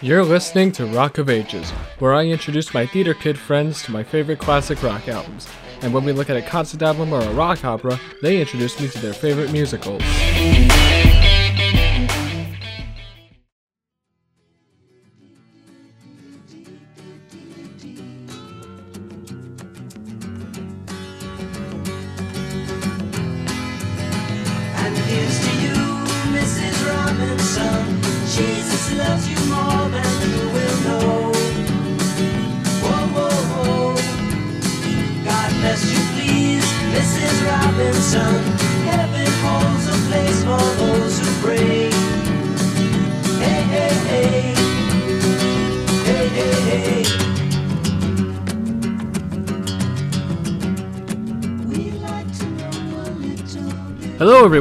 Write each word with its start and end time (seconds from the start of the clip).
You're 0.00 0.24
listening 0.24 0.70
to 0.72 0.86
Rock 0.86 1.18
of 1.18 1.28
Ages, 1.28 1.72
where 1.98 2.14
I 2.14 2.26
introduce 2.26 2.72
my 2.72 2.86
theater 2.86 3.14
kid 3.14 3.36
friends 3.36 3.82
to 3.82 3.90
my 3.90 4.04
favorite 4.04 4.38
classic 4.38 4.80
rock 4.80 5.08
albums. 5.08 5.48
And 5.82 5.92
when 5.92 6.04
we 6.04 6.12
look 6.12 6.30
at 6.30 6.36
a 6.36 6.42
concert 6.42 6.82
album 6.82 7.12
or 7.12 7.20
a 7.20 7.34
rock 7.34 7.64
opera, 7.64 7.98
they 8.22 8.40
introduce 8.40 8.80
me 8.80 8.86
to 8.86 8.98
their 9.00 9.12
favorite 9.12 9.50
musicals. 9.50 10.00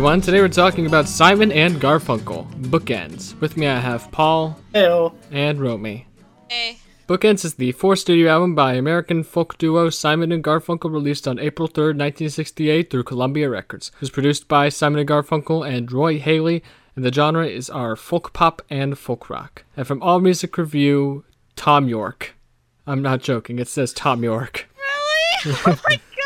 Everyone. 0.08 0.22
Today 0.22 0.40
we're 0.40 0.48
talking 0.48 0.86
about 0.86 1.10
Simon 1.10 1.52
and 1.52 1.82
Garfunkel, 1.82 2.50
Bookends. 2.70 3.38
With 3.42 3.58
me, 3.58 3.68
I 3.68 3.78
have 3.78 4.10
Paul 4.10 4.58
Heyo. 4.74 5.14
and 5.34 5.60
Romy. 5.60 6.08
Hey. 6.50 6.78
Bookends 7.10 7.44
is 7.44 7.56
the 7.56 7.74
fourth 7.74 8.00
studio 8.00 8.32
album 8.32 8.56
by 8.56 8.76
American 8.76 9.22
folk 9.26 9.58
duo 9.58 9.90
Simon 9.90 10.32
and 10.32 10.42
Garfunkel 10.42 10.94
released 10.94 11.28
on 11.28 11.40
April 11.40 11.68
3rd, 11.68 12.00
1968 12.00 12.90
through 12.90 13.04
Columbia 13.04 13.50
Records. 13.50 13.92
It 13.96 14.00
was 14.00 14.10
produced 14.10 14.48
by 14.48 14.70
Simon 14.70 15.02
and 15.02 15.10
Garfunkel 15.10 15.68
and 15.68 15.92
Roy 15.92 16.20
Halee, 16.20 16.62
and 16.96 17.04
the 17.04 17.12
genre 17.12 17.46
is 17.46 17.70
our 17.70 17.98
folk 17.98 18.32
pop 18.32 18.62
and 18.70 18.98
folk 18.98 19.30
rock. 19.30 19.66
And 19.76 19.86
from 19.86 20.02
All 20.02 20.22
Music 20.22 20.58
Review, 20.58 21.26
Tom 21.58 21.90
York. 21.90 22.34
I'm 22.86 23.02
not 23.02 23.22
joking, 23.22 23.60
it 23.60 23.68
says 23.68 23.92
Tom 23.92 24.24
York. 24.24 24.70
Really? 25.44 26.00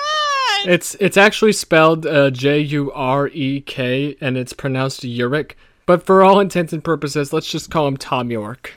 It's 0.64 0.96
it's 0.96 1.18
actually 1.18 1.54
spelled 1.54 2.06
uh, 2.06 2.30
J 2.30 2.60
U 2.60 2.92
R 2.92 3.28
E 3.30 3.62
K 3.62 4.16
and 4.22 4.38
it's 4.38 4.54
pronounced 4.54 5.02
Uric, 5.04 5.54
but 5.88 6.06
for 6.06 6.24
all 6.24 6.40
intents 6.40 6.72
and 6.72 6.84
purposes, 6.84 7.34
let's 7.34 7.50
just 7.52 7.72
call 7.72 7.88
him 7.88 7.98
Tom 7.98 8.30
York. 8.30 8.74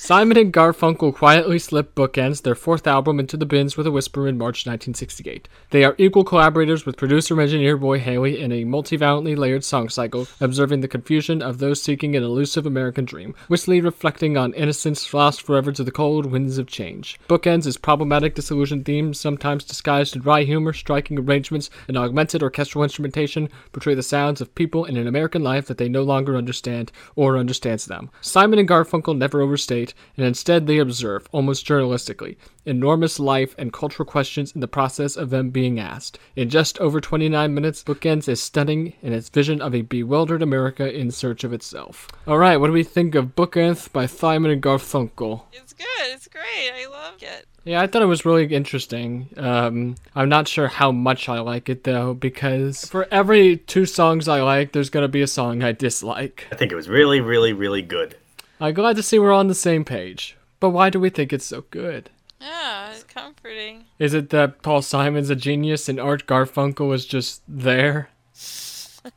Simon 0.00 0.38
and 0.38 0.52
Garfunkel 0.52 1.12
quietly 1.12 1.58
slipped 1.58 1.96
Bookends, 1.96 2.42
their 2.42 2.54
fourth 2.54 2.86
album, 2.86 3.18
into 3.18 3.36
the 3.36 3.44
bins 3.44 3.76
with 3.76 3.84
a 3.84 3.90
whisper 3.90 4.28
in 4.28 4.38
March 4.38 4.64
1968. 4.64 5.48
They 5.70 5.82
are 5.82 5.96
equal 5.98 6.22
collaborators 6.22 6.86
with 6.86 6.96
producer 6.96 7.38
engineer 7.40 7.74
Roy 7.74 7.98
Halee 7.98 8.38
in 8.38 8.52
a 8.52 8.64
multivalently 8.64 9.36
layered 9.36 9.64
song 9.64 9.88
cycle, 9.88 10.28
observing 10.40 10.82
the 10.82 10.88
confusion 10.88 11.42
of 11.42 11.58
those 11.58 11.82
seeking 11.82 12.14
an 12.14 12.22
elusive 12.22 12.64
American 12.64 13.06
dream, 13.06 13.34
wistfully 13.48 13.80
reflecting 13.80 14.36
on 14.36 14.54
innocence 14.54 15.12
lost 15.12 15.42
forever 15.42 15.72
to 15.72 15.82
the 15.82 15.90
cold 15.90 16.26
winds 16.26 16.58
of 16.58 16.68
change. 16.68 17.18
Bookends 17.28 17.66
is 17.66 17.76
problematic 17.76 18.36
disillusioned 18.36 18.84
themes, 18.84 19.18
sometimes 19.18 19.64
disguised 19.64 20.14
in 20.14 20.22
dry 20.22 20.44
humor, 20.44 20.72
striking 20.72 21.18
arrangements, 21.18 21.70
and 21.88 21.98
augmented 21.98 22.40
orchestral 22.40 22.84
instrumentation, 22.84 23.48
portray 23.72 23.96
the 23.96 24.02
sounds 24.04 24.40
of 24.40 24.54
people 24.54 24.84
in 24.84 24.96
an 24.96 25.08
American 25.08 25.42
life 25.42 25.66
that 25.66 25.76
they 25.76 25.88
no 25.88 26.04
longer 26.04 26.36
understand 26.36 26.92
or 27.16 27.36
understands 27.36 27.86
them. 27.86 28.10
Simon 28.20 28.60
and 28.60 28.68
Garfunkel 28.68 29.18
never 29.18 29.40
overstate, 29.40 29.87
and 30.16 30.26
instead 30.26 30.66
they 30.66 30.78
observe, 30.78 31.28
almost 31.32 31.66
journalistically, 31.66 32.36
enormous 32.64 33.18
life 33.18 33.54
and 33.58 33.72
cultural 33.72 34.06
questions 34.06 34.52
in 34.52 34.60
the 34.60 34.68
process 34.68 35.16
of 35.16 35.30
them 35.30 35.50
being 35.50 35.80
asked. 35.80 36.18
In 36.36 36.50
just 36.50 36.78
over 36.78 37.00
29 37.00 37.52
minutes, 37.52 37.82
Bookends 37.82 38.28
is 38.28 38.42
stunning 38.42 38.92
in 39.02 39.12
its 39.12 39.28
vision 39.28 39.60
of 39.60 39.74
a 39.74 39.82
bewildered 39.82 40.42
America 40.42 40.92
in 40.92 41.10
search 41.10 41.44
of 41.44 41.52
itself. 41.52 42.08
Alright, 42.26 42.60
what 42.60 42.66
do 42.66 42.72
we 42.72 42.84
think 42.84 43.14
of 43.14 43.34
Bookends 43.34 43.90
by 43.92 44.06
Simon 44.06 44.50
and 44.50 44.62
Garfunkel? 44.62 45.42
It's 45.52 45.72
good. 45.72 45.86
It's 46.00 46.28
great. 46.28 46.72
I 46.74 46.86
love 46.86 47.22
it. 47.22 47.46
Yeah, 47.64 47.82
I 47.82 47.86
thought 47.86 48.02
it 48.02 48.06
was 48.06 48.24
really 48.24 48.46
interesting. 48.46 49.28
Um, 49.36 49.96
I'm 50.14 50.28
not 50.30 50.48
sure 50.48 50.68
how 50.68 50.90
much 50.90 51.28
I 51.28 51.40
like 51.40 51.68
it 51.68 51.84
though, 51.84 52.14
because 52.14 52.84
for 52.86 53.06
every 53.10 53.58
two 53.58 53.84
songs 53.84 54.26
I 54.26 54.40
like, 54.40 54.72
there's 54.72 54.90
gonna 54.90 55.08
be 55.08 55.20
a 55.20 55.26
song 55.26 55.62
I 55.62 55.72
dislike. 55.72 56.46
I 56.50 56.54
think 56.56 56.72
it 56.72 56.76
was 56.76 56.88
really, 56.88 57.20
really, 57.20 57.52
really 57.52 57.82
good. 57.82 58.16
I'm 58.60 58.74
glad 58.74 58.96
to 58.96 59.02
see 59.02 59.18
we're 59.18 59.32
on 59.32 59.48
the 59.48 59.54
same 59.54 59.84
page. 59.84 60.36
But 60.60 60.70
why 60.70 60.90
do 60.90 60.98
we 60.98 61.10
think 61.10 61.32
it's 61.32 61.46
so 61.46 61.64
good? 61.70 62.10
Yeah, 62.40 62.90
it's 62.90 63.04
comforting. 63.04 63.84
Is 63.98 64.14
it 64.14 64.30
that 64.30 64.62
Paul 64.62 64.82
Simon's 64.82 65.30
a 65.30 65.36
genius 65.36 65.88
and 65.88 66.00
Art 66.00 66.26
Garfunkel 66.26 66.88
was 66.88 67.06
just 67.06 67.42
there? 67.46 68.10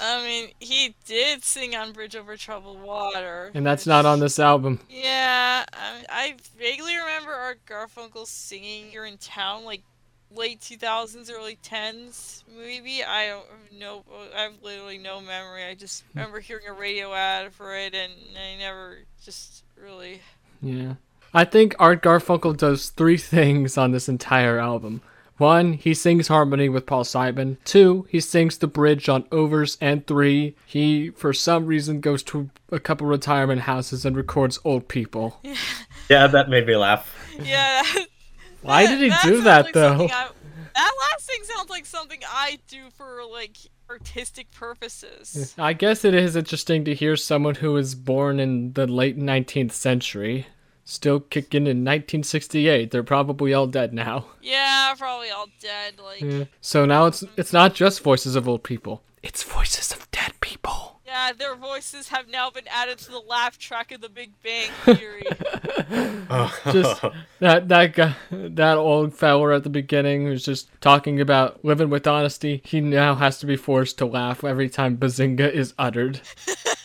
I 0.00 0.22
mean, 0.22 0.50
he 0.60 0.94
did 1.04 1.42
sing 1.42 1.74
on 1.74 1.92
Bridge 1.92 2.14
Over 2.14 2.36
Troubled 2.36 2.80
Water. 2.80 3.50
And 3.54 3.66
that's 3.66 3.86
not 3.86 4.06
on 4.06 4.20
this 4.20 4.38
album. 4.38 4.80
Yeah, 4.88 5.64
I, 5.72 6.04
I 6.08 6.36
vaguely 6.56 6.96
remember 6.96 7.32
Art 7.32 7.58
Garfunkel 7.66 8.26
singing 8.26 8.90
here 8.90 9.04
in 9.04 9.18
town, 9.18 9.64
like 9.64 9.82
late 10.34 10.60
2000s, 10.60 11.30
early 11.32 11.58
10s, 11.62 12.42
maybe. 12.56 13.02
I 13.02 13.28
don't 13.28 13.78
know. 13.78 14.04
I 14.36 14.42
have 14.42 14.54
literally 14.62 14.98
no 14.98 15.20
memory. 15.20 15.64
I 15.64 15.74
just 15.74 16.04
hmm. 16.12 16.18
remember 16.18 16.40
hearing 16.40 16.66
a 16.68 16.72
radio 16.72 17.12
ad 17.14 17.52
for 17.52 17.76
it, 17.76 17.94
and 17.94 18.12
I 18.36 18.58
never 18.58 18.98
just 19.24 19.64
really. 19.82 20.20
Yeah. 20.62 20.94
I 21.34 21.44
think 21.44 21.74
Art 21.78 22.02
Garfunkel 22.02 22.56
does 22.56 22.90
three 22.90 23.16
things 23.18 23.76
on 23.76 23.92
this 23.92 24.08
entire 24.08 24.58
album. 24.58 25.02
One, 25.36 25.74
he 25.74 25.94
sings 25.94 26.26
harmony 26.26 26.68
with 26.68 26.84
Paul 26.84 27.04
Simon. 27.04 27.58
Two, 27.64 28.08
he 28.10 28.18
sings 28.18 28.58
the 28.58 28.66
bridge 28.66 29.08
on 29.08 29.24
overs. 29.30 29.78
And 29.80 30.04
three, 30.04 30.56
he, 30.66 31.10
for 31.10 31.32
some 31.32 31.66
reason, 31.66 32.00
goes 32.00 32.24
to 32.24 32.50
a 32.72 32.80
couple 32.80 33.06
retirement 33.06 33.60
houses 33.62 34.04
and 34.04 34.16
records 34.16 34.58
old 34.64 34.88
people. 34.88 35.40
Yeah, 36.08 36.26
that 36.26 36.48
made 36.48 36.66
me 36.66 36.74
laugh. 36.74 37.14
Yeah. 37.38 37.82
Why 38.62 38.86
did 38.86 39.00
he 39.00 39.12
do 39.28 39.42
that, 39.42 39.66
like 39.66 39.74
though? 39.74 40.04
I- 40.06 40.28
that 40.74 40.92
last 41.10 41.26
thing 41.26 41.40
sounds 41.42 41.70
like 41.70 41.86
something 41.86 42.20
I 42.30 42.58
do 42.68 42.90
for 42.96 43.22
like 43.30 43.56
artistic 43.90 44.50
purposes. 44.52 45.54
I 45.58 45.72
guess 45.72 46.04
it 46.04 46.14
is 46.14 46.36
interesting 46.36 46.84
to 46.84 46.94
hear 46.94 47.16
someone 47.16 47.56
who 47.56 47.72
was 47.72 47.94
born 47.96 48.38
in 48.38 48.74
the 48.74 48.86
late 48.86 49.18
19th 49.18 49.72
century 49.72 50.46
still 50.84 51.20
kicking 51.20 51.62
in 51.62 51.84
1968. 51.84 52.90
They're 52.90 53.02
probably 53.02 53.52
all 53.52 53.66
dead 53.66 53.92
now. 53.92 54.26
Yeah, 54.40 54.94
probably 54.96 55.30
all 55.30 55.48
dead. 55.60 55.94
Like, 56.02 56.20
yeah, 56.20 56.44
So 56.60 56.84
now 56.84 57.06
it's 57.06 57.24
it's 57.36 57.52
not 57.52 57.74
just 57.74 58.02
voices 58.02 58.36
of 58.36 58.48
old 58.48 58.62
people. 58.62 59.02
It's 59.22 59.42
voices 59.42 59.90
of 59.92 60.08
dead 60.12 60.32
people. 60.40 60.97
Their 61.38 61.54
voices 61.54 62.08
have 62.08 62.28
now 62.28 62.50
been 62.50 62.66
added 62.68 62.98
to 62.98 63.10
the 63.10 63.18
laugh 63.18 63.58
track 63.58 63.92
of 63.92 64.00
the 64.00 64.08
Big 64.08 64.32
Bang 64.42 64.70
Theory. 64.84 65.22
Just 66.72 67.02
that 67.40 67.68
that 67.68 67.94
guy, 67.94 68.14
that 68.30 68.76
old 68.76 69.14
fella 69.14 69.56
at 69.56 69.64
the 69.64 69.70
beginning 69.70 70.26
who's 70.26 70.44
just 70.44 70.68
talking 70.80 71.20
about 71.20 71.64
living 71.64 71.88
with 71.88 72.06
honesty. 72.06 72.60
He 72.64 72.80
now 72.80 73.14
has 73.14 73.38
to 73.38 73.46
be 73.46 73.56
forced 73.56 73.98
to 73.98 74.06
laugh 74.06 74.44
every 74.44 74.68
time 74.68 74.98
Bazinga 74.98 75.50
is 75.50 75.72
uttered. 75.78 76.20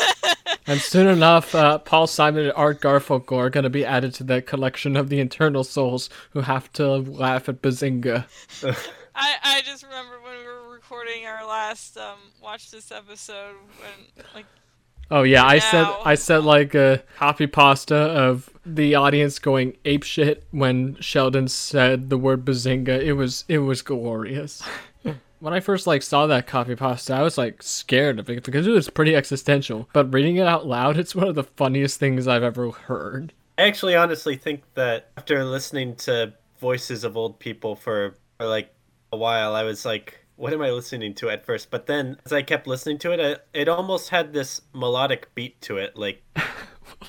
and 0.67 0.79
soon 0.79 1.07
enough, 1.07 1.53
uh, 1.53 1.79
Paul 1.79 2.07
Simon 2.07 2.45
and 2.45 2.53
Art 2.55 2.81
Garfunkel 2.81 3.37
are 3.37 3.49
going 3.49 3.65
to 3.65 3.69
be 3.69 3.85
added 3.85 4.13
to 4.15 4.23
that 4.25 4.47
collection 4.47 4.95
of 4.95 5.09
the 5.09 5.19
internal 5.19 5.63
souls 5.63 6.09
who 6.31 6.41
have 6.41 6.71
to 6.73 6.87
laugh 6.87 7.49
at 7.49 7.61
Bazinga. 7.61 8.25
I 9.15 9.35
I 9.43 9.61
just 9.65 9.83
remember 9.83 10.13
when 10.13 10.22
we 10.22 10.22
were 10.22 10.22
recording 11.03 11.25
our 11.25 11.45
last 11.45 11.97
um 11.97 12.17
watch 12.41 12.71
this 12.71 12.91
episode 12.91 13.55
when 13.79 14.25
like 14.33 14.45
Oh 15.11 15.23
yeah, 15.23 15.45
I 15.45 15.59
said 15.59 15.85
I 16.05 16.15
said 16.15 16.43
like 16.45 16.73
a 16.75 17.03
copy 17.17 17.45
pasta 17.45 17.95
of 17.95 18.49
the 18.65 18.95
audience 18.95 19.37
going 19.37 19.75
ape 19.83 20.03
shit 20.03 20.45
when 20.51 20.95
Sheldon 21.01 21.49
said 21.49 22.09
the 22.09 22.17
word 22.17 22.45
bazinga. 22.45 23.03
It 23.03 23.13
was 23.13 23.43
it 23.49 23.59
was 23.59 23.81
glorious. 23.81 24.63
when 25.39 25.53
I 25.53 25.59
first 25.59 25.87
like 25.87 26.03
saw 26.03 26.25
that 26.27 26.47
copy 26.47 26.75
pasta, 26.75 27.13
I 27.13 27.21
was 27.21 27.37
like 27.37 27.61
scared 27.61 28.17
of 28.17 28.29
it 28.29 28.43
because 28.43 28.65
it 28.65 28.71
was 28.71 28.89
pretty 28.89 29.13
existential. 29.15 29.89
But 29.91 30.13
reading 30.13 30.37
it 30.37 30.47
out 30.47 30.65
loud, 30.65 30.97
it's 30.99 31.13
one 31.13 31.27
of 31.27 31.35
the 31.35 31.43
funniest 31.43 31.99
things 31.99 32.27
I've 32.27 32.43
ever 32.43 32.71
heard. 32.71 33.33
I 33.57 33.63
actually 33.63 33.95
honestly 33.95 34.37
think 34.37 34.63
that 34.75 35.11
after 35.17 35.43
listening 35.43 35.95
to 35.97 36.33
voices 36.59 37.03
of 37.03 37.17
old 37.17 37.39
people 37.39 37.75
for, 37.75 38.15
for 38.39 38.47
like 38.47 38.73
a 39.11 39.17
while, 39.17 39.53
I 39.53 39.63
was 39.63 39.85
like, 39.85 40.22
what 40.35 40.53
am 40.53 40.61
I 40.61 40.71
listening 40.71 41.13
to 41.15 41.29
at 41.29 41.45
first? 41.45 41.69
But 41.69 41.85
then 41.87 42.17
as 42.25 42.33
I 42.33 42.41
kept 42.41 42.67
listening 42.67 42.97
to 42.99 43.11
it, 43.11 43.19
I, 43.19 43.57
it 43.57 43.67
almost 43.67 44.09
had 44.09 44.33
this 44.33 44.61
melodic 44.73 45.33
beat 45.35 45.61
to 45.61 45.77
it. 45.77 45.95
Like, 45.97 46.23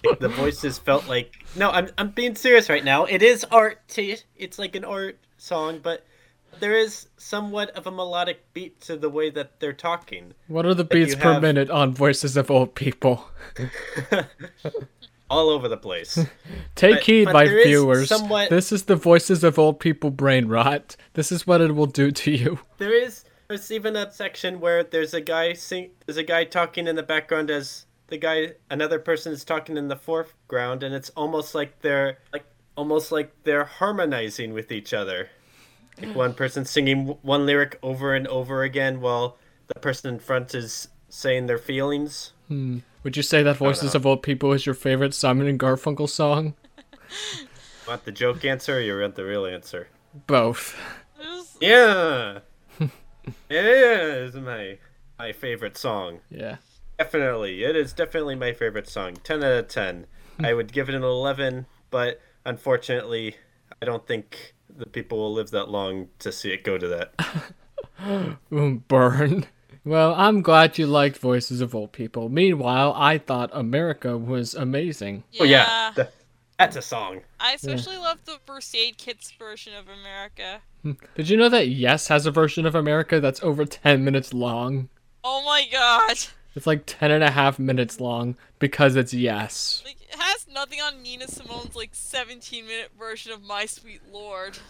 like 0.04 0.18
the 0.20 0.28
voices 0.28 0.78
felt 0.78 1.08
like 1.08 1.44
no, 1.56 1.70
I'm 1.70 1.88
I'm 1.98 2.10
being 2.10 2.34
serious 2.34 2.68
right 2.68 2.84
now. 2.84 3.04
It 3.04 3.22
is 3.22 3.44
art. 3.50 3.80
It's 3.96 4.58
like 4.58 4.76
an 4.76 4.84
art 4.84 5.18
song, 5.38 5.80
but 5.82 6.04
there 6.60 6.76
is 6.76 7.08
somewhat 7.16 7.70
of 7.70 7.86
a 7.86 7.90
melodic 7.90 8.52
beat 8.52 8.80
to 8.82 8.96
the 8.96 9.10
way 9.10 9.30
that 9.30 9.60
they're 9.60 9.72
talking. 9.72 10.34
What 10.48 10.66
are 10.66 10.74
the 10.74 10.84
beats 10.84 11.14
per 11.14 11.34
have- 11.34 11.42
minute 11.42 11.70
on 11.70 11.94
voices 11.94 12.36
of 12.36 12.50
old 12.50 12.74
people? 12.74 13.28
all 15.30 15.48
over 15.48 15.68
the 15.68 15.76
place. 15.76 16.14
Take 16.74 16.96
But- 16.96 17.02
heed, 17.04 17.24
but 17.26 17.32
my 17.34 17.46
viewers. 17.46 18.08
somewhat- 18.08 18.50
This 18.50 18.72
is 18.72 18.84
the 18.84 18.96
voices 18.96 19.42
of 19.44 19.58
old 19.58 19.80
people 19.80 20.10
brain 20.10 20.46
rot. 20.48 20.96
This 21.14 21.32
is 21.32 21.46
what 21.46 21.60
it 21.60 21.74
will 21.74 21.86
do 21.86 22.10
to 22.10 22.30
you. 22.30 22.58
there 22.78 22.92
is 22.94 23.24
there's 23.48 23.70
even 23.70 23.94
a 23.96 24.10
section 24.10 24.58
where 24.60 24.82
there's 24.82 25.12
a 25.14 25.20
guy 25.20 25.52
sing 25.52 25.90
there's 26.06 26.16
a 26.16 26.22
guy 26.22 26.44
talking 26.44 26.86
in 26.88 26.96
the 26.96 27.02
background 27.02 27.50
as 27.50 27.86
the 28.08 28.16
guy 28.16 28.52
another 28.70 28.98
person 28.98 29.32
is 29.32 29.44
talking 29.44 29.76
in 29.76 29.88
the 29.88 29.96
foreground 29.96 30.82
and 30.82 30.94
it's 30.94 31.10
almost 31.10 31.54
like 31.54 31.80
they're 31.80 32.18
like 32.32 32.44
almost 32.76 33.12
like 33.12 33.32
they're 33.44 33.64
harmonizing 33.64 34.52
with 34.52 34.72
each 34.72 34.92
other. 34.92 35.28
Like 36.02 36.14
one 36.16 36.34
person 36.34 36.64
singing 36.64 37.06
one 37.22 37.46
lyric 37.46 37.78
over 37.82 38.14
and 38.14 38.26
over 38.28 38.62
again 38.62 39.00
while 39.00 39.36
the 39.68 39.78
person 39.78 40.12
in 40.12 40.18
front 40.20 40.54
is 40.54 40.88
saying 41.08 41.46
their 41.46 41.58
feelings. 41.58 42.32
Hmm. 42.48 42.78
Would 43.04 43.18
you 43.18 43.22
say 43.22 43.42
that 43.42 43.58
Voices 43.58 43.94
of 43.94 44.06
Old 44.06 44.22
People 44.22 44.54
is 44.54 44.64
your 44.64 44.74
favorite 44.74 45.12
Simon 45.12 45.46
and 45.46 45.60
Garfunkel 45.60 46.08
song? 46.08 46.54
Want 47.86 48.06
the 48.06 48.12
joke 48.12 48.46
answer 48.46 48.78
or 48.78 48.80
you 48.80 48.98
want 48.98 49.14
the 49.14 49.26
real 49.26 49.44
answer? 49.44 49.88
Both. 50.26 50.74
It 51.20 51.46
Yeah. 51.60 52.38
it 53.50 53.64
is 53.66 54.34
my 54.34 54.78
my 55.18 55.32
favorite 55.32 55.76
song. 55.76 56.20
Yeah. 56.30 56.56
Definitely. 56.98 57.62
It 57.62 57.76
is 57.76 57.92
definitely 57.92 58.36
my 58.36 58.54
favorite 58.54 58.88
song. 58.88 59.16
10 59.22 59.44
out 59.44 59.52
of 59.52 59.68
10. 59.68 60.06
I 60.42 60.54
would 60.54 60.72
give 60.72 60.88
it 60.88 60.94
an 60.94 61.02
11, 61.02 61.66
but 61.90 62.22
unfortunately, 62.46 63.36
I 63.82 63.84
don't 63.84 64.06
think 64.06 64.54
the 64.74 64.86
people 64.86 65.18
will 65.18 65.34
live 65.34 65.50
that 65.50 65.68
long 65.68 66.08
to 66.20 66.32
see 66.32 66.52
it 66.52 66.64
go 66.64 66.78
to 66.78 66.88
that. 66.88 68.38
Burn. 68.88 69.46
Well, 69.84 70.14
I'm 70.14 70.40
glad 70.40 70.78
you 70.78 70.86
liked 70.86 71.18
Voices 71.18 71.60
of 71.60 71.74
Old 71.74 71.92
People. 71.92 72.28
Meanwhile, 72.30 72.94
I 72.96 73.18
thought 73.18 73.50
America 73.52 74.16
was 74.16 74.54
amazing. 74.54 75.24
Oh, 75.38 75.44
yeah. 75.44 75.92
th- 75.94 76.08
that's 76.58 76.76
a 76.76 76.82
song. 76.82 77.20
I 77.38 77.52
especially 77.52 77.98
love 77.98 78.24
the 78.24 78.38
First 78.46 78.74
Aid 78.74 78.96
Kit's 78.96 79.30
version 79.32 79.74
of 79.74 79.86
America. 79.88 80.60
Hmm. 80.82 80.92
Did 81.16 81.28
you 81.28 81.36
know 81.36 81.48
that 81.50 81.68
Yes 81.68 82.08
has 82.08 82.24
a 82.24 82.30
version 82.30 82.64
of 82.64 82.74
America 82.74 83.20
that's 83.20 83.42
over 83.42 83.64
10 83.66 84.04
minutes 84.04 84.32
long? 84.32 84.88
Oh 85.22 85.42
my 85.44 85.66
god! 85.70 86.18
It's 86.54 86.66
like 86.66 86.84
10 86.86 87.10
and 87.10 87.24
a 87.24 87.30
half 87.30 87.58
minutes 87.58 88.00
long 88.00 88.36
because 88.58 88.94
it's 88.94 89.12
Yes. 89.12 89.82
Like, 89.84 89.96
it 90.00 90.16
has 90.18 90.46
nothing 90.52 90.80
on 90.80 91.02
Nina 91.02 91.26
Simone's 91.26 91.74
like 91.74 91.90
17 91.92 92.66
minute 92.66 92.90
version 92.98 93.32
of 93.32 93.42
My 93.42 93.66
Sweet 93.66 94.00
Lord. 94.12 94.58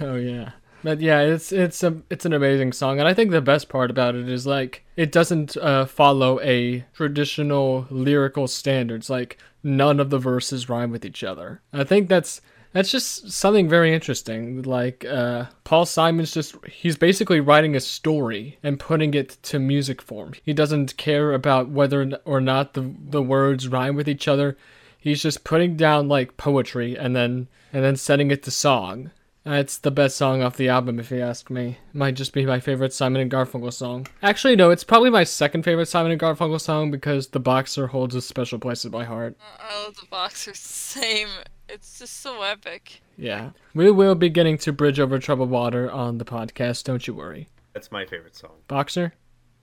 Oh 0.00 0.16
yeah. 0.16 0.52
But 0.84 1.00
yeah, 1.00 1.22
it's 1.22 1.50
it's 1.50 1.82
a 1.82 2.02
it's 2.10 2.26
an 2.26 2.34
amazing 2.34 2.72
song, 2.74 2.98
and 3.00 3.08
I 3.08 3.14
think 3.14 3.30
the 3.30 3.40
best 3.40 3.70
part 3.70 3.90
about 3.90 4.14
it 4.14 4.28
is 4.28 4.46
like 4.46 4.84
it 4.96 5.10
doesn't 5.10 5.56
uh, 5.56 5.86
follow 5.86 6.38
a 6.42 6.84
traditional 6.92 7.86
lyrical 7.90 8.46
standards. 8.46 9.08
Like 9.08 9.38
none 9.62 9.98
of 9.98 10.10
the 10.10 10.18
verses 10.18 10.68
rhyme 10.68 10.90
with 10.90 11.06
each 11.06 11.24
other. 11.24 11.62
I 11.72 11.84
think 11.84 12.10
that's 12.10 12.42
that's 12.74 12.90
just 12.90 13.32
something 13.32 13.66
very 13.66 13.94
interesting. 13.94 14.60
Like 14.60 15.06
uh, 15.06 15.46
Paul 15.64 15.86
Simon's 15.86 16.32
just 16.32 16.54
he's 16.66 16.98
basically 16.98 17.40
writing 17.40 17.74
a 17.74 17.80
story 17.80 18.58
and 18.62 18.78
putting 18.78 19.14
it 19.14 19.38
to 19.44 19.58
music 19.58 20.02
form. 20.02 20.34
He 20.44 20.52
doesn't 20.52 20.98
care 20.98 21.32
about 21.32 21.70
whether 21.70 22.20
or 22.26 22.42
not 22.42 22.74
the 22.74 22.94
the 23.08 23.22
words 23.22 23.68
rhyme 23.68 23.96
with 23.96 24.08
each 24.08 24.28
other. 24.28 24.58
He's 24.98 25.22
just 25.22 25.44
putting 25.44 25.78
down 25.78 26.08
like 26.08 26.36
poetry 26.36 26.94
and 26.94 27.16
then 27.16 27.48
and 27.72 27.82
then 27.82 27.96
setting 27.96 28.30
it 28.30 28.42
to 28.42 28.50
song. 28.50 29.12
It's 29.46 29.76
the 29.76 29.90
best 29.90 30.16
song 30.16 30.42
off 30.42 30.56
the 30.56 30.70
album, 30.70 30.98
if 30.98 31.10
you 31.10 31.20
ask 31.20 31.50
me. 31.50 31.76
It 31.92 31.94
Might 31.94 32.14
just 32.14 32.32
be 32.32 32.46
my 32.46 32.60
favorite 32.60 32.94
Simon 32.94 33.20
and 33.20 33.30
Garfunkel 33.30 33.72
song. 33.74 34.06
Actually, 34.22 34.56
no, 34.56 34.70
it's 34.70 34.84
probably 34.84 35.10
my 35.10 35.24
second 35.24 35.64
favorite 35.64 35.86
Simon 35.86 36.12
and 36.12 36.20
Garfunkel 36.20 36.58
song 36.60 36.90
because 36.90 37.28
The 37.28 37.40
Boxer 37.40 37.88
holds 37.88 38.14
a 38.14 38.22
special 38.22 38.58
place 38.58 38.86
in 38.86 38.90
my 38.90 39.04
heart. 39.04 39.36
I 39.60 39.84
love 39.84 39.96
the 39.96 40.06
Boxer, 40.06 40.54
Same. 40.54 41.28
It's 41.68 41.98
just 41.98 42.20
so 42.20 42.42
epic. 42.42 43.02
Yeah. 43.18 43.50
We 43.74 43.90
will 43.90 44.14
be 44.14 44.30
getting 44.30 44.56
to 44.58 44.72
Bridge 44.72 44.98
Over 44.98 45.18
Troubled 45.18 45.50
Water 45.50 45.90
on 45.90 46.16
the 46.16 46.24
podcast, 46.24 46.84
don't 46.84 47.06
you 47.06 47.12
worry. 47.12 47.48
That's 47.74 47.92
my 47.92 48.06
favorite 48.06 48.36
song. 48.36 48.52
Boxer? 48.66 49.12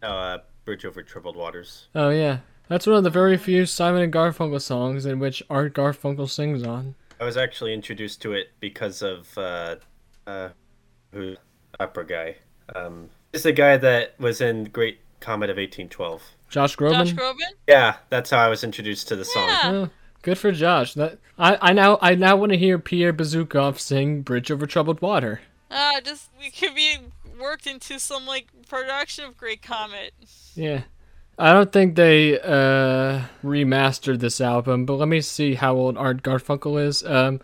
Oh, 0.04 0.08
uh, 0.08 0.38
Bridge 0.66 0.86
Over 0.86 1.02
Troubled 1.02 1.36
Waters. 1.36 1.88
Oh, 1.96 2.10
yeah. 2.10 2.40
That's 2.68 2.86
one 2.86 2.98
of 2.98 3.04
the 3.04 3.10
very 3.10 3.36
few 3.38 3.66
Simon 3.66 4.04
and 4.04 4.14
Garfunkel 4.14 4.62
songs 4.62 5.06
in 5.08 5.18
which 5.20 5.42
Art 5.50 5.74
Garfunkel 5.74 6.30
sings 6.30 6.64
on. 6.64 6.96
I 7.22 7.26
was 7.26 7.38
actually 7.38 7.76
introduced 7.76 8.20
to 8.24 8.34
it 8.34 8.48
because 8.60 9.04
of, 9.04 9.38
uh, 9.38 9.76
uh, 10.26 10.50
who, 11.14 11.36
opera 11.80 12.06
guy. 12.06 12.36
Um, 12.76 13.12
is 13.32 13.44
the 13.44 13.52
guy 13.52 13.78
that 13.78 14.20
was 14.20 14.42
in 14.42 14.66
Great 14.66 15.00
Comet 15.20 15.52
of 15.52 15.58
1812. 15.58 16.24
Josh 16.50 16.76
Groban? 16.76 17.06
Josh 17.06 17.14
Groban? 17.14 17.54
Yeah, 17.68 17.98
that's 18.10 18.32
how 18.32 18.40
I 18.40 18.48
was 18.48 18.64
introduced 18.64 19.08
to 19.10 19.16
the 19.16 19.24
song. 19.24 19.48
Yeah. 19.48 19.62
Oh, 19.66 19.90
good 20.24 20.40
for 20.40 20.52
Josh. 20.52 20.96
That 20.96 21.20
I, 21.38 21.58
I 21.62 21.74
now 21.74 22.00
I 22.02 22.16
now 22.16 22.36
want 22.36 22.54
to 22.54 22.58
hear 22.58 22.80
Pierre 22.80 23.14
Bezukhov 23.14 23.80
sing 23.80 24.24
Bridge 24.24 24.50
Over 24.50 24.66
Troubled 24.66 25.00
Water. 25.00 25.42
Ah, 25.70 26.02
just 26.04 26.30
we 26.40 26.50
could 26.50 26.76
be 26.76 26.98
worked 27.40 27.68
into 27.68 28.00
some 28.00 28.26
like 28.26 28.48
production 28.68 29.26
of 29.26 29.38
Great 29.38 29.62
Comet. 29.62 30.14
Yeah. 30.56 30.82
I 31.38 31.54
don't 31.54 31.72
think 31.72 31.96
they 31.96 32.40
uh 32.40 33.22
remastered 33.44 34.20
this 34.20 34.40
album, 34.42 34.86
but 34.86 34.96
let 34.96 35.08
me 35.08 35.22
see 35.22 35.56
how 35.56 35.76
old 35.76 35.98
Art 35.98 36.24
Garfunkel 36.24 36.82
is. 36.84 37.04
Um 37.04 37.42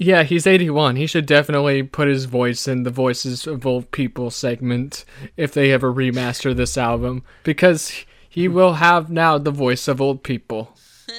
yeah, 0.00 0.22
he's 0.22 0.46
81. 0.46 0.94
He 0.94 1.08
should 1.08 1.26
definitely 1.26 1.82
put 1.82 2.06
his 2.06 2.26
voice 2.26 2.68
in 2.68 2.84
the 2.84 2.90
Voices 2.90 3.48
of 3.48 3.66
Old 3.66 3.90
People 3.90 4.30
segment 4.30 5.04
if 5.36 5.52
they 5.52 5.72
ever 5.72 5.92
remaster 5.92 6.54
this 6.54 6.78
album 6.78 7.24
because 7.42 8.04
he 8.28 8.46
will 8.46 8.74
have 8.74 9.10
now 9.10 9.38
the 9.38 9.50
voice 9.50 9.88
of 9.88 10.00
old 10.00 10.22
people. 10.22 10.76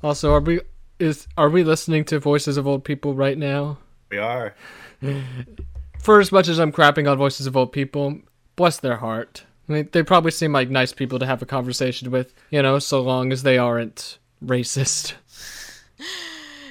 Also, 0.00 0.32
are 0.32 0.40
we 0.40 0.60
is 1.00 1.26
are 1.36 1.50
we 1.50 1.64
listening 1.64 2.04
to 2.04 2.20
Voices 2.20 2.56
of 2.56 2.68
Old 2.68 2.84
People 2.84 3.14
right 3.14 3.36
now? 3.36 3.78
We 4.10 4.18
are. 4.18 4.54
for 6.00 6.20
as 6.20 6.30
much 6.30 6.46
as 6.48 6.58
I'm 6.58 6.72
crapping 6.72 7.10
on 7.10 7.18
voices 7.18 7.46
of 7.46 7.56
old 7.56 7.72
people, 7.72 8.20
bless 8.56 8.78
their 8.78 8.98
heart. 8.98 9.44
I 9.68 9.72
mean, 9.72 9.88
they 9.92 10.02
probably 10.02 10.30
seem 10.30 10.52
like 10.52 10.70
nice 10.70 10.92
people 10.92 11.18
to 11.18 11.26
have 11.26 11.42
a 11.42 11.46
conversation 11.46 12.10
with, 12.10 12.32
you 12.50 12.62
know, 12.62 12.78
so 12.78 13.02
long 13.02 13.32
as 13.32 13.42
they 13.42 13.58
aren't 13.58 14.18
racist. 14.44 15.14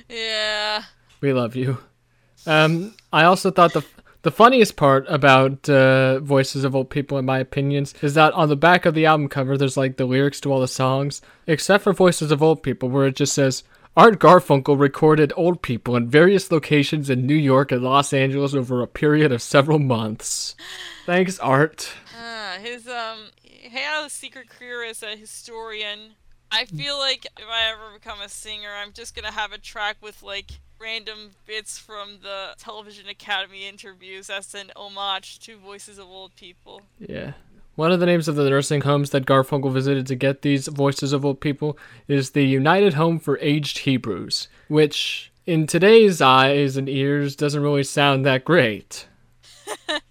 Yeah. 0.10 0.84
We 1.20 1.34
love 1.34 1.56
you. 1.56 1.80
Um, 2.46 2.94
I 3.12 3.26
also 3.26 3.52
thought 3.52 3.74
the 3.74 3.84
the 4.24 4.32
funniest 4.32 4.76
part 4.76 5.06
about 5.08 5.70
uh, 5.70 6.20
voices 6.20 6.64
of 6.64 6.76
old 6.76 6.90
people, 6.90 7.18
in 7.18 7.26
my 7.26 7.40
opinions, 7.40 7.94
is 8.02 8.16
that 8.16 8.34
on 8.34 8.50
the 8.50 8.56
back 8.56 8.86
of 8.86 8.94
the 8.94 9.06
album 9.06 9.30
cover, 9.30 9.58
there's 9.58 9.78
like 9.78 9.98
the 9.98 10.06
lyrics 10.06 10.42
to 10.42 10.52
all 10.52 10.60
the 10.60 10.68
songs, 10.68 11.22
except 11.46 11.84
for 11.84 11.94
voices 11.94 12.32
of 12.32 12.44
old 12.44 12.64
people, 12.64 12.90
where 12.90 13.08
it 13.08 13.16
just 13.16 13.34
says. 13.34 13.64
Art 13.96 14.20
Garfunkel 14.20 14.80
recorded 14.80 15.34
old 15.36 15.64
people 15.64 15.96
in 15.96 16.08
various 16.08 16.52
locations 16.52 17.10
in 17.10 17.26
New 17.26 17.34
York 17.34 17.72
and 17.72 17.82
Los 17.82 18.14
Angeles 18.14 18.54
over 18.54 18.84
a 18.84 18.88
period 18.88 19.32
of 19.32 19.42
several 19.42 19.80
months. 19.80 20.56
Thanks, 21.08 21.40
Art. 21.40 21.92
Uh, 22.16 22.37
his 22.60 22.88
um, 22.88 23.30
he 23.42 23.70
had 23.70 24.06
a 24.06 24.10
secret 24.10 24.50
career 24.50 24.84
as 24.84 25.04
a 25.04 25.16
historian. 25.16 26.16
I 26.52 26.66
feel 26.66 26.98
like 26.98 27.26
if 27.26 27.46
I 27.50 27.72
ever 27.72 27.94
become 27.94 28.22
a 28.22 28.30
singer, 28.30 28.70
I'm 28.70 28.94
just 28.94 29.16
gonna 29.16 29.32
have 29.32 29.52
a 29.52 29.58
track 29.58 29.98
with 30.02 30.24
like 30.24 30.60
random 30.80 31.32
bits 31.46 31.78
from 31.78 32.20
the 32.22 32.54
Television 32.58 33.10
Academy 33.10 33.68
interviews 33.68 34.30
as 34.30 34.54
an 34.54 34.72
homage 34.76 35.40
to 35.40 35.58
voices 35.58 35.98
of 35.98 36.08
old 36.08 36.36
people. 36.36 36.84
Yeah. 37.00 37.34
One 37.76 37.92
of 37.92 38.00
the 38.00 38.06
names 38.06 38.28
of 38.28 38.36
the 38.36 38.50
nursing 38.50 38.82
homes 38.82 39.12
that 39.12 39.26
Garfunkel 39.26 39.72
visited 39.72 40.08
to 40.08 40.16
get 40.16 40.42
these 40.42 40.68
voices 40.68 41.14
of 41.14 41.24
old 41.24 41.40
people 41.42 41.78
is 42.08 42.32
the 42.32 42.46
United 42.46 42.96
Home 42.96 43.20
for 43.20 43.38
Aged 43.40 43.80
Hebrews, 43.80 44.48
which, 44.68 45.32
in 45.46 45.68
today's 45.68 46.20
eyes 46.20 46.76
and 46.76 46.90
ears, 46.90 47.36
doesn't 47.36 47.62
really 47.62 47.84
sound 47.84 48.26
that 48.26 48.46
great. 48.46 49.08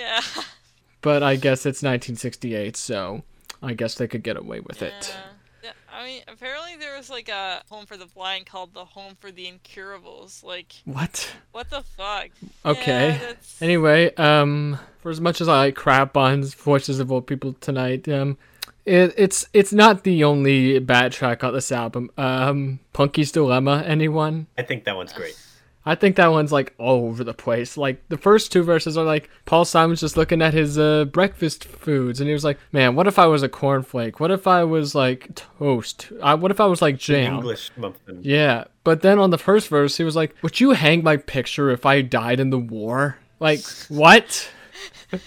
Yeah. 0.00 0.20
But 1.02 1.22
I 1.22 1.36
guess 1.36 1.60
it's 1.60 1.82
1968, 1.82 2.76
so 2.76 3.22
I 3.62 3.72
guess 3.74 3.94
they 3.94 4.06
could 4.08 4.22
get 4.22 4.36
away 4.36 4.60
with 4.60 4.82
it. 4.82 4.94
Yeah. 5.14 5.20
Yeah, 5.62 5.72
I 5.92 6.06
mean, 6.06 6.22
apparently 6.26 6.76
there 6.78 6.96
was 6.96 7.10
like 7.10 7.28
a 7.28 7.62
home 7.68 7.84
for 7.84 7.98
the 7.98 8.06
blind 8.06 8.46
called 8.46 8.72
the 8.72 8.84
Home 8.86 9.14
for 9.20 9.30
the 9.30 9.46
Incurables. 9.46 10.42
Like, 10.42 10.72
What? 10.86 11.34
what 11.52 11.68
the 11.68 11.82
fuck? 11.82 12.28
Okay. 12.64 13.18
Yeah. 13.20 13.32
Anyway, 13.60 14.14
um, 14.14 14.78
for 15.00 15.10
as 15.10 15.20
much 15.20 15.40
as 15.42 15.48
I 15.50 15.70
crap 15.70 16.16
on 16.16 16.44
voices 16.44 16.98
of 16.98 17.12
old 17.12 17.26
people 17.26 17.52
tonight, 17.60 18.08
um, 18.08 18.38
it, 18.86 19.12
it's 19.18 19.46
it's 19.52 19.72
not 19.74 20.04
the 20.04 20.24
only 20.24 20.78
bad 20.78 21.12
track 21.12 21.44
on 21.44 21.52
this 21.52 21.70
album. 21.70 22.10
Um, 22.16 22.80
Punky's 22.94 23.30
Dilemma. 23.30 23.82
Anyone? 23.86 24.46
I 24.56 24.62
think 24.62 24.84
that 24.84 24.96
one's 24.96 25.12
great. 25.12 25.38
I 25.86 25.94
think 25.94 26.16
that 26.16 26.28
one's 26.28 26.52
like 26.52 26.74
all 26.78 27.06
over 27.06 27.24
the 27.24 27.32
place. 27.32 27.76
Like 27.76 28.06
the 28.08 28.18
first 28.18 28.52
two 28.52 28.62
verses 28.62 28.98
are 28.98 29.04
like 29.04 29.30
Paul 29.46 29.64
Simon's 29.64 30.00
just 30.00 30.16
looking 30.16 30.42
at 30.42 30.52
his 30.52 30.78
uh, 30.78 31.06
breakfast 31.06 31.64
foods, 31.64 32.20
and 32.20 32.28
he 32.28 32.34
was 32.34 32.44
like, 32.44 32.58
"Man, 32.70 32.94
what 32.94 33.06
if 33.06 33.18
I 33.18 33.26
was 33.26 33.42
a 33.42 33.48
cornflake? 33.48 34.20
What 34.20 34.30
if 34.30 34.46
I 34.46 34.64
was 34.64 34.94
like 34.94 35.34
toast? 35.34 36.12
I, 36.22 36.34
what 36.34 36.50
if 36.50 36.60
I 36.60 36.66
was 36.66 36.82
like 36.82 36.98
jam?" 36.98 37.36
English 37.36 37.70
muffin. 37.76 38.20
Yeah, 38.22 38.64
but 38.84 39.00
then 39.00 39.18
on 39.18 39.30
the 39.30 39.38
first 39.38 39.68
verse, 39.68 39.96
he 39.96 40.04
was 40.04 40.16
like, 40.16 40.34
"Would 40.42 40.60
you 40.60 40.72
hang 40.72 41.02
my 41.02 41.16
picture 41.16 41.70
if 41.70 41.86
I 41.86 42.02
died 42.02 42.40
in 42.40 42.50
the 42.50 42.58
war?" 42.58 43.16
Like 43.38 43.64
what? 43.88 44.50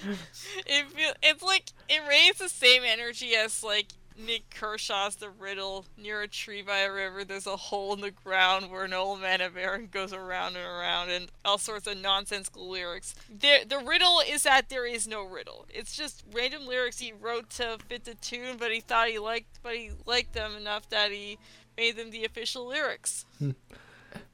It 0.65 0.85
feel, 0.91 1.13
it's 1.21 1.43
like 1.43 1.65
it 1.89 2.01
raises 2.07 2.37
the 2.37 2.49
same 2.49 2.83
energy 2.85 3.35
as 3.35 3.63
like 3.63 3.87
Nik 4.17 4.49
Kershaw's 4.49 5.15
The 5.15 5.29
Riddle. 5.29 5.85
Near 5.97 6.21
a 6.21 6.27
tree 6.27 6.61
by 6.61 6.79
a 6.79 6.91
river, 6.91 7.23
there's 7.23 7.47
a 7.47 7.55
hole 7.55 7.93
in 7.93 8.01
the 8.01 8.11
ground 8.11 8.69
where 8.71 8.83
an 8.83 8.93
old 8.93 9.21
man 9.21 9.41
of 9.41 9.57
Aran 9.57 9.87
goes 9.91 10.13
around 10.13 10.55
and 10.55 10.65
around, 10.65 11.09
and 11.09 11.31
all 11.43 11.57
sorts 11.57 11.87
of 11.87 11.97
nonsensical 11.97 12.69
lyrics. 12.69 13.15
The, 13.29 13.65
the 13.67 13.79
riddle 13.79 14.21
is 14.27 14.43
that 14.43 14.69
there 14.69 14.85
is 14.85 15.07
no 15.07 15.23
riddle. 15.23 15.65
It's 15.69 15.95
just 15.95 16.23
random 16.33 16.67
lyrics 16.67 16.99
he 16.99 17.13
wrote 17.13 17.49
to 17.51 17.77
fit 17.87 18.05
the 18.05 18.15
tune, 18.15 18.57
but 18.57 18.71
he 18.71 18.79
thought 18.79 19.07
he 19.09 19.19
liked, 19.19 19.59
but 19.63 19.75
he 19.75 19.91
liked 20.05 20.33
them 20.33 20.55
enough 20.55 20.89
that 20.89 21.11
he 21.11 21.37
made 21.77 21.97
them 21.97 22.11
the 22.11 22.25
official 22.25 22.67
lyrics. 22.67 23.25
Hmm. 23.39 23.51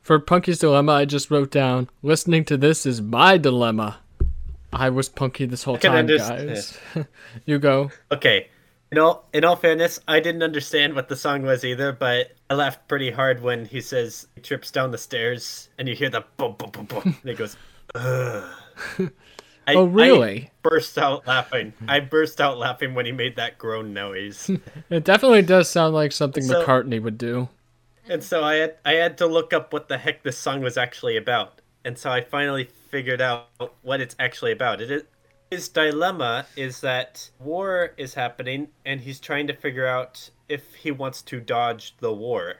For 0.01 0.19
Punky's 0.19 0.59
dilemma, 0.59 0.93
I 0.93 1.05
just 1.05 1.29
wrote 1.31 1.51
down 1.51 1.89
listening 2.01 2.43
to 2.45 2.57
this 2.57 2.85
is 2.85 3.01
my 3.01 3.37
dilemma. 3.37 3.99
I 4.71 4.89
was 4.89 5.09
Punky 5.09 5.45
this 5.45 5.63
whole 5.63 5.77
can 5.77 5.91
time, 5.91 5.99
understand. 5.99 6.47
guys. 6.49 6.77
you 7.45 7.59
go. 7.59 7.91
Okay. 8.11 8.47
In 8.91 8.97
all, 8.97 9.27
in 9.33 9.43
all 9.45 9.55
fairness, 9.55 9.99
I 10.07 10.19
didn't 10.19 10.41
understand 10.41 10.95
what 10.95 11.09
the 11.09 11.15
song 11.15 11.43
was 11.43 11.63
either, 11.63 11.91
but 11.91 12.31
I 12.49 12.55
laughed 12.55 12.87
pretty 12.87 13.11
hard 13.11 13.41
when 13.43 13.65
he 13.65 13.81
says 13.81 14.27
he 14.35 14.41
trips 14.41 14.71
down 14.71 14.89
the 14.91 14.97
stairs 14.97 15.69
and 15.77 15.87
you 15.87 15.93
hear 15.95 16.09
the 16.09 16.25
boom, 16.37 16.55
boom, 16.57 16.71
boom, 16.71 16.85
boom, 16.85 17.01
and 17.05 17.15
he 17.29 17.33
goes, 17.35 17.55
Ugh. 17.95 18.43
Oh, 19.67 19.73
I, 19.73 19.75
Oh, 19.75 19.83
really? 19.85 20.45
I 20.45 20.51
burst 20.67 20.97
out 20.97 21.27
laughing. 21.27 21.73
I 21.87 21.99
burst 21.99 22.41
out 22.41 22.57
laughing 22.57 22.95
when 22.95 23.05
he 23.05 23.11
made 23.11 23.35
that 23.35 23.59
groan 23.59 23.93
noise. 23.93 24.49
It 24.89 25.03
definitely 25.03 25.43
does 25.43 25.69
sound 25.69 25.93
like 25.93 26.11
something 26.11 26.41
So- 26.43 26.63
McCartney 26.65 26.99
would 26.99 27.19
do. 27.19 27.49
and 28.07 28.23
so 28.23 28.43
I 28.43 28.55
had, 28.55 28.75
I 28.83 28.93
had 28.93 29.19
to 29.19 29.27
look 29.27 29.53
up 29.53 29.71
what 29.71 29.87
the 29.87 29.99
heck 29.99 30.23
this 30.23 30.39
song 30.39 30.61
was 30.61 30.75
actually 30.75 31.15
about. 31.17 31.61
And 31.85 31.95
so 31.99 32.09
I 32.09 32.21
finally 32.21 32.69
figured 32.89 33.21
out 33.21 33.49
what 33.83 34.01
it's 34.01 34.15
actually 34.17 34.51
about. 34.53 34.81
It 34.81 34.89
is, 34.89 35.03
his 35.49 35.67
dilemma 35.69 36.45
is 36.55 36.81
that 36.81 37.29
war 37.39 37.93
is 37.97 38.13
happening 38.13 38.67
and 38.85 39.01
he's 39.01 39.19
trying 39.19 39.47
to 39.47 39.53
figure 39.53 39.87
out 39.87 40.29
if 40.47 40.75
he 40.75 40.91
wants 40.91 41.21
to 41.23 41.39
dodge 41.39 41.95
the 41.99 42.13
war. 42.13 42.55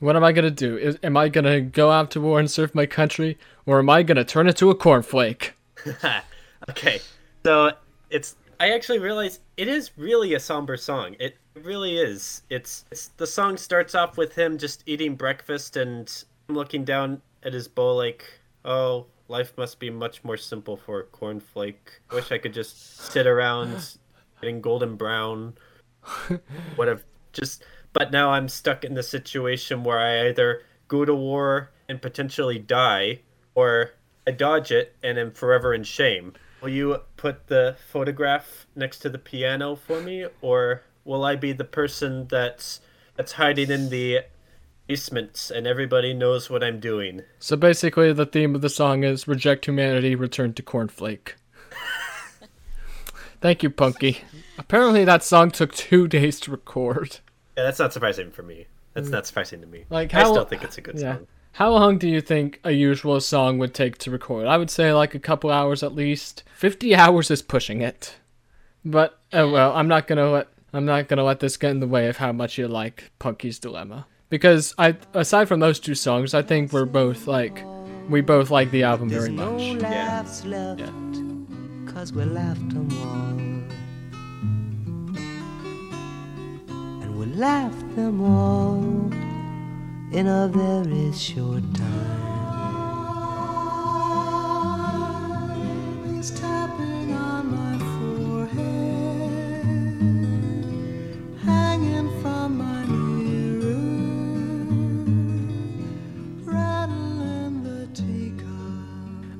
What 0.00 0.14
am 0.14 0.22
I 0.22 0.32
gonna 0.32 0.50
do? 0.50 0.76
Is, 0.76 0.98
am 1.02 1.16
I 1.16 1.28
gonna 1.28 1.60
go 1.60 1.90
out 1.90 2.10
to 2.12 2.20
war 2.20 2.38
and 2.38 2.50
serve 2.50 2.74
my 2.74 2.86
country, 2.86 3.36
or 3.66 3.80
am 3.80 3.90
I 3.90 4.04
gonna 4.04 4.24
turn 4.24 4.46
into 4.46 4.70
a 4.70 4.74
cornflake? 4.74 5.50
okay. 6.70 7.00
So 7.44 7.72
it's 8.10 8.36
I 8.60 8.70
actually 8.70 8.98
realized 8.98 9.40
it 9.56 9.68
is 9.68 9.90
really 9.96 10.34
a 10.34 10.40
somber 10.40 10.76
song. 10.76 11.16
It 11.18 11.36
really 11.54 11.98
is. 11.98 12.42
It's, 12.50 12.84
it's 12.90 13.08
the 13.16 13.26
song 13.26 13.56
starts 13.56 13.94
off 13.94 14.16
with 14.16 14.34
him 14.34 14.58
just 14.58 14.82
eating 14.86 15.14
breakfast 15.14 15.76
and 15.76 16.12
looking 16.48 16.84
down 16.84 17.22
at 17.42 17.52
his 17.52 17.68
bowl 17.68 17.96
like, 17.96 18.24
"Oh, 18.64 19.06
life 19.28 19.52
must 19.56 19.78
be 19.78 19.90
much 19.90 20.24
more 20.24 20.36
simple 20.36 20.76
for 20.76 21.00
a 21.00 21.04
cornflake. 21.04 22.00
Wish 22.12 22.32
I 22.32 22.38
could 22.38 22.54
just 22.54 22.98
sit 23.12 23.26
around 23.26 23.98
getting 24.40 24.60
golden 24.60 24.96
brown. 24.96 25.54
What 26.76 26.88
if 26.88 27.04
just 27.32 27.64
but 27.92 28.10
now 28.12 28.30
I'm 28.30 28.48
stuck 28.48 28.84
in 28.84 28.94
the 28.94 29.02
situation 29.02 29.84
where 29.84 29.98
I 29.98 30.28
either 30.28 30.62
go 30.88 31.04
to 31.04 31.14
war 31.14 31.70
and 31.88 32.00
potentially 32.00 32.58
die 32.58 33.20
or 33.54 33.92
I 34.26 34.30
dodge 34.30 34.70
it 34.70 34.94
and 35.02 35.18
am 35.18 35.32
forever 35.32 35.74
in 35.74 35.84
shame. 35.84 36.34
Will 36.60 36.68
you 36.68 36.98
put 37.16 37.46
the 37.46 37.76
photograph 37.90 38.66
next 38.74 38.98
to 39.00 39.08
the 39.08 39.18
piano 39.18 39.74
for 39.74 40.00
me, 40.00 40.26
or 40.40 40.82
will 41.04 41.24
I 41.24 41.36
be 41.36 41.52
the 41.52 41.64
person 41.64 42.26
that's 42.28 42.80
that's 43.16 43.32
hiding 43.32 43.70
in 43.70 43.88
the 43.88 44.20
basement 44.88 45.52
and 45.54 45.66
everybody 45.66 46.12
knows 46.12 46.50
what 46.50 46.64
I'm 46.64 46.80
doing? 46.80 47.22
So 47.38 47.56
basically, 47.56 48.12
the 48.12 48.26
theme 48.26 48.54
of 48.54 48.62
the 48.62 48.68
song 48.68 49.04
is 49.04 49.28
reject 49.28 49.66
humanity, 49.66 50.14
return 50.16 50.54
to 50.54 50.62
cornflake. 50.62 51.34
Thank 53.40 53.62
you, 53.62 53.70
Punky. 53.70 54.22
Apparently, 54.58 55.04
that 55.04 55.22
song 55.22 55.52
took 55.52 55.72
two 55.74 56.08
days 56.08 56.40
to 56.40 56.50
record. 56.50 57.18
Yeah, 57.56 57.64
that's 57.64 57.78
not 57.78 57.92
surprising 57.92 58.32
for 58.32 58.42
me. 58.42 58.66
That's 58.94 59.08
mm. 59.08 59.12
not 59.12 59.26
surprising 59.26 59.60
to 59.60 59.66
me. 59.66 59.84
Like, 59.90 60.10
how, 60.10 60.20
I 60.20 60.24
still 60.24 60.44
think 60.44 60.64
it's 60.64 60.78
a 60.78 60.80
good 60.80 60.98
Yeah. 60.98 61.16
song. 61.16 61.26
How 61.52 61.70
long 61.70 61.98
do 61.98 62.08
you 62.08 62.20
think 62.20 62.60
a 62.62 62.70
usual 62.70 63.20
song 63.20 63.58
would 63.58 63.74
take 63.74 63.98
to 63.98 64.10
record? 64.10 64.46
I 64.46 64.56
would 64.56 64.70
say 64.70 64.92
like 64.92 65.14
a 65.14 65.18
couple 65.18 65.50
hours 65.50 65.82
at 65.82 65.94
least. 65.94 66.44
Fifty 66.54 66.94
hours 66.94 67.30
is 67.30 67.42
pushing 67.42 67.80
it. 67.80 68.16
But 68.84 69.18
oh 69.32 69.50
well, 69.50 69.72
I'm 69.74 69.88
not 69.88 70.06
gonna 70.06 70.30
let 70.30 70.48
I'm 70.72 70.84
not 70.84 71.08
gonna 71.08 71.24
let 71.24 71.40
this 71.40 71.56
get 71.56 71.72
in 71.72 71.80
the 71.80 71.88
way 71.88 72.06
of 72.08 72.18
how 72.18 72.32
much 72.32 72.58
you 72.58 72.68
like 72.68 73.10
Punky's 73.18 73.58
Dilemma. 73.58 74.06
Because 74.30 74.74
I 74.76 74.96
aside 75.14 75.48
from 75.48 75.60
those 75.60 75.80
two 75.80 75.94
songs, 75.94 76.34
I 76.34 76.42
think 76.42 76.72
we're 76.72 76.84
both 76.84 77.26
like 77.26 77.64
we 78.10 78.20
both 78.20 78.50
like 78.50 78.70
the 78.70 78.82
album 78.82 79.08
very 79.08 79.30
no 79.30 79.52
much. 79.52 79.80
laughs 79.80 80.44
left, 80.44 80.82
cause 81.86 82.12
we 82.12 82.24
laughed 82.24 82.68
them 82.68 82.88
all. 83.00 83.38
And 87.02 87.18
we 87.18 87.26
laughed 87.26 87.96
them 87.96 88.20
all 88.20 88.82
in 90.12 90.26
a 90.26 90.48
very 90.48 91.12
short 91.12 91.62
time. 91.74 92.17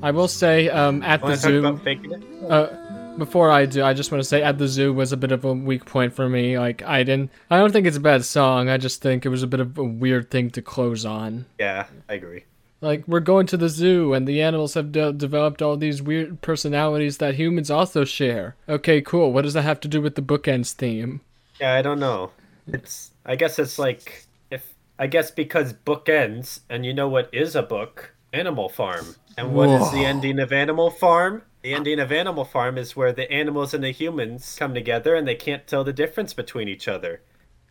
I 0.09 0.11
will 0.11 0.27
say 0.27 0.69
um 0.69 1.03
at 1.03 1.21
the 1.21 1.27
Want 1.27 1.41
to 1.41 1.61
talk 1.61 1.83
zoo 1.83 2.13
it? 2.13 2.51
uh, 2.51 2.67
before 3.19 3.51
I 3.51 3.67
do, 3.67 3.83
I 3.83 3.93
just 3.93 4.11
want 4.11 4.23
to 4.23 4.27
say 4.27 4.41
at 4.41 4.57
the 4.57 4.67
zoo 4.67 4.91
was 4.91 5.11
a 5.11 5.17
bit 5.17 5.31
of 5.31 5.45
a 5.45 5.53
weak 5.53 5.85
point 5.85 6.13
for 6.13 6.27
me. 6.27 6.57
Like 6.57 6.81
I 6.81 7.03
didn't, 7.03 7.29
I 7.51 7.59
don't 7.59 7.71
think 7.71 7.85
it's 7.85 7.97
a 7.97 7.99
bad 7.99 8.25
song. 8.25 8.69
I 8.69 8.77
just 8.77 9.03
think 9.03 9.23
it 9.23 9.29
was 9.29 9.43
a 9.43 9.47
bit 9.47 9.59
of 9.59 9.77
a 9.77 9.83
weird 9.83 10.31
thing 10.31 10.49
to 10.51 10.63
close 10.63 11.05
on. 11.05 11.45
Yeah, 11.59 11.85
I 12.09 12.13
agree. 12.15 12.45
Like 12.81 13.07
we're 13.07 13.19
going 13.19 13.45
to 13.47 13.57
the 13.57 13.69
zoo, 13.69 14.15
and 14.15 14.27
the 14.27 14.41
animals 14.41 14.73
have 14.73 14.91
de- 14.91 15.13
developed 15.13 15.61
all 15.61 15.77
these 15.77 16.01
weird 16.01 16.41
personalities 16.41 17.17
that 17.17 17.35
humans 17.35 17.69
also 17.69 18.03
share. 18.03 18.55
Okay, 18.67 18.99
cool. 19.01 19.31
What 19.31 19.43
does 19.43 19.53
that 19.53 19.61
have 19.61 19.79
to 19.81 19.87
do 19.87 20.01
with 20.01 20.15
the 20.15 20.23
bookends 20.23 20.71
theme? 20.71 21.21
Yeah, 21.61 21.75
I 21.75 21.83
don't 21.83 21.99
know. 21.99 22.31
It's 22.65 23.11
I 23.25 23.35
guess 23.35 23.59
it's 23.59 23.77
like 23.77 24.25
if 24.49 24.73
I 24.97 25.05
guess 25.05 25.29
because 25.29 25.73
bookends, 25.73 26.61
and 26.67 26.83
you 26.83 26.95
know 26.95 27.09
what 27.09 27.29
is 27.31 27.55
a 27.55 27.61
book? 27.61 28.15
Animal 28.33 28.69
Farm. 28.69 29.15
And 29.37 29.53
what 29.53 29.69
is 29.69 29.91
the 29.91 30.05
ending 30.05 30.39
of 30.39 30.51
Animal 30.51 30.89
Farm? 30.91 31.43
The 31.61 31.73
ending 31.73 31.99
of 31.99 32.11
Animal 32.11 32.45
Farm 32.45 32.77
is 32.77 32.95
where 32.95 33.11
the 33.11 33.29
animals 33.31 33.73
and 33.73 33.83
the 33.83 33.91
humans 33.91 34.55
come 34.57 34.73
together 34.73 35.15
and 35.15 35.27
they 35.27 35.35
can't 35.35 35.67
tell 35.67 35.83
the 35.83 35.93
difference 35.93 36.33
between 36.33 36.67
each 36.67 36.87
other. 36.87 37.21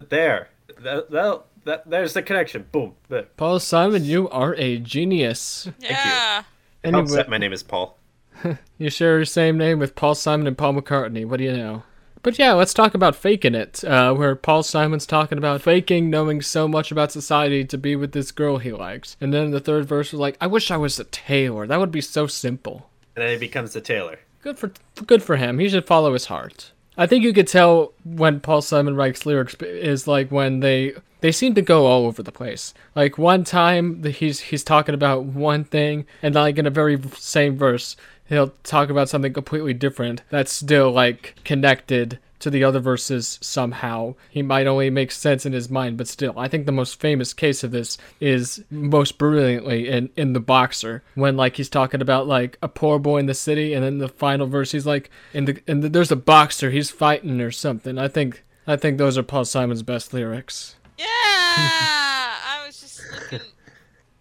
There. 0.08 0.48
That, 0.80 1.10
that, 1.10 1.44
that, 1.64 1.90
there's 1.90 2.12
the 2.12 2.22
connection. 2.22 2.66
Boom. 2.70 2.94
There. 3.08 3.24
Paul 3.36 3.60
Simon, 3.60 4.04
you 4.04 4.28
are 4.28 4.54
a 4.56 4.78
genius. 4.78 5.68
Yeah. 5.80 6.42
Oh, 6.44 6.48
Anyway, 6.84 7.06
set, 7.06 7.28
my 7.28 7.38
name 7.38 7.52
is 7.52 7.62
Paul. 7.62 7.98
you 8.78 8.90
share 8.90 9.16
your 9.16 9.24
same 9.24 9.58
name 9.58 9.78
with 9.78 9.94
Paul 9.94 10.14
Simon 10.14 10.46
and 10.46 10.56
Paul 10.56 10.74
McCartney. 10.74 11.26
What 11.26 11.38
do 11.38 11.44
you 11.44 11.56
know? 11.56 11.82
But 12.28 12.38
yeah, 12.38 12.52
let's 12.52 12.74
talk 12.74 12.92
about 12.92 13.16
faking 13.16 13.54
it, 13.54 13.82
uh, 13.84 14.12
where 14.12 14.36
Paul 14.36 14.62
Simon's 14.62 15.06
talking 15.06 15.38
about 15.38 15.62
faking 15.62 16.10
knowing 16.10 16.42
so 16.42 16.68
much 16.68 16.92
about 16.92 17.10
society 17.10 17.64
to 17.64 17.78
be 17.78 17.96
with 17.96 18.12
this 18.12 18.32
girl 18.32 18.58
he 18.58 18.70
likes. 18.70 19.16
And 19.18 19.32
then 19.32 19.50
the 19.50 19.60
third 19.60 19.86
verse 19.86 20.12
was 20.12 20.20
like, 20.20 20.36
I 20.38 20.46
wish 20.46 20.70
I 20.70 20.76
was 20.76 21.00
a 21.00 21.04
tailor. 21.04 21.66
That 21.66 21.80
would 21.80 21.90
be 21.90 22.02
so 22.02 22.26
simple. 22.26 22.90
And 23.16 23.22
then 23.22 23.30
he 23.30 23.38
becomes 23.38 23.72
the 23.72 23.80
tailor. 23.80 24.18
Good 24.42 24.58
for 24.58 24.72
good 25.06 25.22
for 25.22 25.36
him. 25.36 25.58
He 25.58 25.70
should 25.70 25.86
follow 25.86 26.12
his 26.12 26.26
heart. 26.26 26.72
I 26.98 27.06
think 27.06 27.24
you 27.24 27.32
could 27.32 27.48
tell 27.48 27.94
when 28.04 28.40
Paul 28.40 28.60
Simon 28.60 28.94
writes 28.94 29.24
lyrics 29.24 29.54
is 29.62 30.06
like 30.06 30.30
when 30.30 30.60
they 30.60 30.92
they 31.20 31.32
seem 31.32 31.54
to 31.54 31.62
go 31.62 31.86
all 31.86 32.04
over 32.06 32.22
the 32.22 32.30
place. 32.30 32.74
Like 32.94 33.16
one 33.16 33.42
time 33.42 34.04
he's 34.04 34.40
he's 34.40 34.64
talking 34.64 34.94
about 34.94 35.24
one 35.24 35.64
thing, 35.64 36.04
and 36.22 36.34
like 36.34 36.58
in 36.58 36.66
a 36.66 36.70
very 36.70 37.00
same 37.16 37.56
verse 37.56 37.96
he'll 38.28 38.52
talk 38.62 38.90
about 38.90 39.08
something 39.08 39.32
completely 39.32 39.74
different 39.74 40.22
that's 40.30 40.52
still 40.52 40.90
like 40.90 41.34
connected 41.44 42.18
to 42.40 42.50
the 42.50 42.62
other 42.62 42.78
verses 42.78 43.38
somehow. 43.42 44.14
He 44.30 44.42
might 44.42 44.66
only 44.66 44.90
make 44.90 45.10
sense 45.10 45.44
in 45.44 45.52
his 45.52 45.68
mind, 45.68 45.96
but 45.96 46.06
still, 46.06 46.38
I 46.38 46.48
think 46.48 46.66
the 46.66 46.72
most 46.72 47.00
famous 47.00 47.34
case 47.34 47.64
of 47.64 47.72
this 47.72 47.98
is 48.20 48.64
most 48.70 49.18
brilliantly 49.18 49.88
in 49.88 50.10
in 50.16 50.32
the 50.32 50.40
boxer 50.40 51.02
when 51.14 51.36
like 51.36 51.56
he's 51.56 51.68
talking 51.68 52.00
about 52.00 52.26
like 52.26 52.58
a 52.62 52.68
poor 52.68 52.98
boy 52.98 53.18
in 53.18 53.26
the 53.26 53.34
city, 53.34 53.74
and 53.74 53.84
then 53.84 53.98
the 53.98 54.08
final 54.08 54.46
verse 54.46 54.72
he's 54.72 54.86
like, 54.86 55.10
in 55.32 55.46
the 55.46 55.60
and 55.66 55.82
the, 55.82 55.88
there's 55.88 56.12
a 56.12 56.16
boxer, 56.16 56.70
he's 56.70 56.90
fighting 56.90 57.40
or 57.40 57.50
something. 57.50 57.98
I 57.98 58.08
think 58.08 58.44
I 58.66 58.76
think 58.76 58.98
those 58.98 59.18
are 59.18 59.22
Paul 59.22 59.44
Simon's 59.44 59.82
best 59.82 60.12
lyrics. 60.12 60.76
Yeah. 60.98 61.06
I 61.06 62.62
was 62.66 62.80
just 62.80 63.00
looking. 63.12 63.46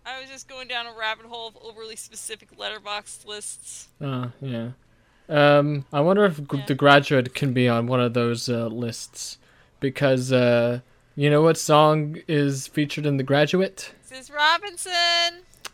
I 0.06 0.22
was 0.22 0.26
just 0.38 0.48
going 0.48 0.67
down 0.67 0.86
a 0.86 0.94
rabbit 0.94 1.25
hole 1.25 1.48
of 1.48 1.58
overly 1.63 1.96
specific 1.96 2.56
Letterboxd 2.56 3.25
lists. 3.25 3.88
Uh, 4.00 4.27
yeah. 4.39 4.70
Um, 5.27 5.86
I 5.91 6.00
wonder 6.01 6.25
if 6.25 6.39
Yeah. 6.53 6.63
The 6.63 6.75
Graduate 6.75 7.34
can 7.34 7.53
be 7.53 7.67
on 7.67 7.88
one 7.88 8.00
of 8.00 8.13
those 8.13 8.48
uh, 8.48 8.67
lists 8.67 9.39
because 9.79 10.32
uh, 10.32 10.82
you 11.15 11.32
know 11.32 11.41
what 11.41 11.58
song 11.58 12.17
is 12.27 12.67
featured 12.67 13.08
in 13.08 13.17
The 13.17 13.24
Graduate? 13.24 13.94
Is 14.12 14.29
Robinson. 14.29 14.91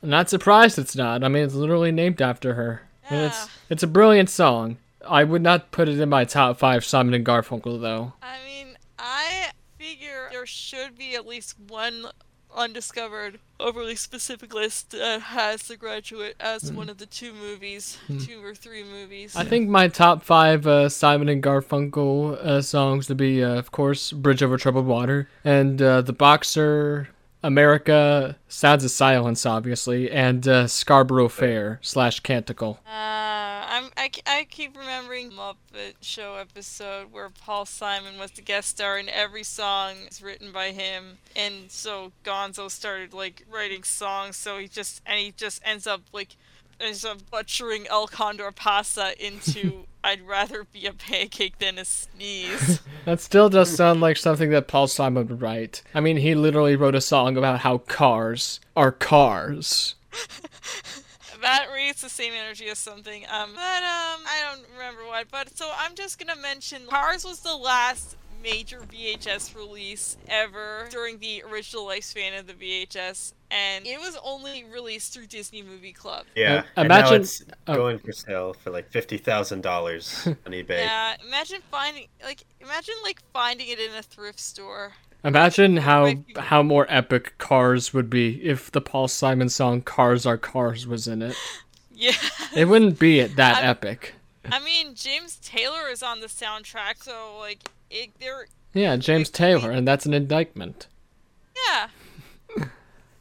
I'm 0.01 0.09
not 0.09 0.29
surprised 0.29 0.79
it's 0.79 0.95
not. 0.95 1.25
I 1.25 1.27
mean, 1.27 1.43
it's 1.43 1.55
literally 1.55 1.91
named 1.91 2.21
after 2.21 2.53
her. 2.53 2.83
And 3.09 3.25
it's 3.25 3.43
Yeah. 3.43 3.49
it's 3.69 3.83
a 3.83 3.87
brilliant 3.87 4.29
song. 4.29 4.77
I 5.05 5.25
would 5.25 5.41
not 5.41 5.71
put 5.71 5.89
it 5.89 5.99
in 5.99 6.07
my 6.07 6.23
top 6.23 6.57
five 6.57 6.85
Simon 6.85 7.13
and 7.13 7.25
Garfunkel 7.25 7.81
though. 7.81 8.13
I 8.21 8.37
mean, 8.45 8.77
I 8.97 9.51
figure 9.77 10.29
there 10.31 10.45
should 10.45 10.97
be 10.97 11.15
at 11.15 11.27
least 11.27 11.55
one 11.67 12.05
undiscovered, 12.55 13.39
overly 13.59 13.95
specific 13.95 14.53
list 14.53 14.91
that 14.91 15.21
has 15.21 15.63
The 15.63 15.77
Graduate 15.77 16.35
as 16.39 16.71
one 16.71 16.89
of 16.89 16.97
the 16.97 17.05
two 17.05 17.33
movies, 17.33 17.97
two 18.25 18.43
or 18.43 18.55
three 18.55 18.83
movies. 18.83 19.35
I 19.35 19.43
think 19.43 19.69
my 19.69 19.87
top 19.87 20.23
five 20.23 20.65
uh, 20.67 20.89
Simon 20.89 21.29
and 21.29 21.41
Garfunkel 21.43 22.33
uh, 22.35 22.61
songs 22.61 23.09
would 23.09 23.17
be, 23.17 23.43
uh, 23.43 23.55
of 23.55 23.71
course, 23.71 24.11
"Bridge 24.11 24.43
Over 24.43 24.57
Troubled 24.57 24.85
Water" 24.85 25.29
and 25.43 25.81
uh, 25.81 26.01
"The 26.01 26.13
Boxer," 26.13 27.09
"America," 27.43 28.37
"Sounds 28.47 28.83
of 28.83 28.91
Silence," 28.91 29.45
obviously, 29.45 30.09
and 30.11 30.47
uh, 30.47 30.67
"Scarborough 30.67 31.29
Fair" 31.29 31.79
slash 31.81 32.19
"Canticle." 32.21 32.79
I'm, 33.83 33.91
I, 33.97 34.11
I 34.25 34.47
keep 34.49 34.77
remembering 34.77 35.31
Muppet 35.31 35.95
Show 36.01 36.35
episode 36.35 37.11
where 37.11 37.29
Paul 37.29 37.65
Simon 37.65 38.17
was 38.17 38.31
the 38.31 38.41
guest 38.41 38.69
star 38.69 38.97
and 38.97 39.09
every 39.09 39.43
song 39.43 39.95
is 40.09 40.21
written 40.21 40.51
by 40.51 40.71
him. 40.71 41.17
And 41.35 41.69
so 41.69 42.11
Gonzo 42.23 42.69
started 42.69 43.13
like 43.13 43.45
writing 43.51 43.83
songs. 43.83 44.37
So 44.37 44.57
he 44.57 44.67
just, 44.67 45.01
and 45.05 45.19
he 45.19 45.33
just 45.35 45.61
ends 45.65 45.87
up 45.87 46.01
like, 46.13 46.35
ends 46.79 47.03
up 47.03 47.29
butchering 47.29 47.87
El 47.87 48.07
Condor 48.07 48.51
Pasa 48.51 49.13
into 49.23 49.85
I'd 50.03 50.27
rather 50.27 50.65
be 50.65 50.85
a 50.85 50.93
pancake 50.93 51.59
than 51.59 51.77
a 51.77 51.85
sneeze. 51.85 52.81
That 53.05 53.19
still 53.19 53.49
does 53.49 53.75
sound 53.75 53.99
like 53.99 54.15
something 54.15 54.49
that 54.51 54.69
Paul 54.69 54.87
Simon 54.87 55.27
would 55.27 55.41
write. 55.41 55.81
I 55.93 55.99
mean, 55.99 56.15
he 56.15 56.35
literally 56.35 56.77
wrote 56.77 56.95
a 56.95 57.01
song 57.01 57.35
about 57.35 57.59
how 57.59 57.79
cars 57.79 58.61
are 58.77 58.93
cars. 58.93 59.95
that 61.43 61.67
reads 61.73 62.01
the 62.01 62.09
same 62.09 62.33
energy 62.33 62.67
as 62.69 62.79
something. 62.79 63.23
Um, 63.31 63.51
but 63.53 63.83
um, 63.83 64.21
I 64.25 64.41
don't 64.49 64.65
remember 64.73 65.05
what. 65.05 65.27
But 65.31 65.55
so 65.57 65.71
I'm 65.77 65.95
just 65.95 66.19
gonna 66.19 66.39
mention 66.39 66.83
Cars 66.87 67.25
was 67.25 67.41
the 67.41 67.55
last 67.55 68.17
major 68.43 68.81
VHS 68.81 69.55
release 69.55 70.17
ever 70.27 70.87
during 70.91 71.17
the 71.19 71.43
original 71.49 71.85
lifespan 71.85 72.37
of 72.37 72.45
the 72.45 72.53
VHS, 72.53 73.33
and 73.49 73.87
it 73.87 73.99
was 73.99 74.17
only 74.23 74.65
released 74.65 75.13
through 75.13 75.27
Disney 75.27 75.61
Movie 75.61 75.93
Club. 75.93 76.25
Yeah. 76.35 76.63
Uh, 76.75 76.81
and 76.81 76.89
now 76.89 76.99
imagine- 76.99 77.21
it's 77.21 77.43
oh. 77.67 77.75
going 77.75 77.99
for 77.99 78.11
sale 78.11 78.53
for 78.53 78.69
like 78.69 78.89
fifty 78.91 79.17
thousand 79.17 79.61
dollars 79.61 80.23
on 80.27 80.51
eBay. 80.51 80.79
Yeah, 80.79 81.15
imagine 81.25 81.61
finding 81.71 82.07
like 82.23 82.43
imagine 82.59 82.95
like 83.03 83.21
finding 83.31 83.69
it 83.69 83.79
in 83.79 83.95
a 83.95 84.03
thrift 84.03 84.39
store. 84.39 84.93
Imagine 85.23 85.77
how 85.77 86.15
how 86.37 86.61
more 86.63 86.85
epic 86.89 87.33
Cars 87.37 87.93
would 87.93 88.09
be 88.09 88.43
if 88.43 88.69
the 88.71 88.81
Paul 88.81 89.07
Simon 89.07 89.47
song 89.49 89.81
"Cars 89.81 90.25
Are 90.25 90.37
Cars" 90.37 90.85
was 90.87 91.07
in 91.07 91.21
it. 91.21 91.35
Yeah. 91.95 92.13
It 92.55 92.65
wouldn't 92.65 92.97
be 92.99 93.21
that 93.23 93.55
I'm- 93.57 93.69
epic. 93.69 94.15
I 94.51 94.59
mean, 94.59 94.93
James 94.95 95.37
Taylor 95.37 95.87
is 95.89 96.03
on 96.03 96.19
the 96.19 96.27
soundtrack, 96.27 97.01
so 97.01 97.37
like 97.39 97.69
it 97.89 98.09
there 98.19 98.47
Yeah, 98.73 98.97
James 98.97 99.29
Like, 99.29 99.33
Taylor, 99.35 99.71
and 99.71 99.87
that's 99.87 100.05
an 100.05 100.13
indictment. 100.13 100.87
yeah. 101.67 101.87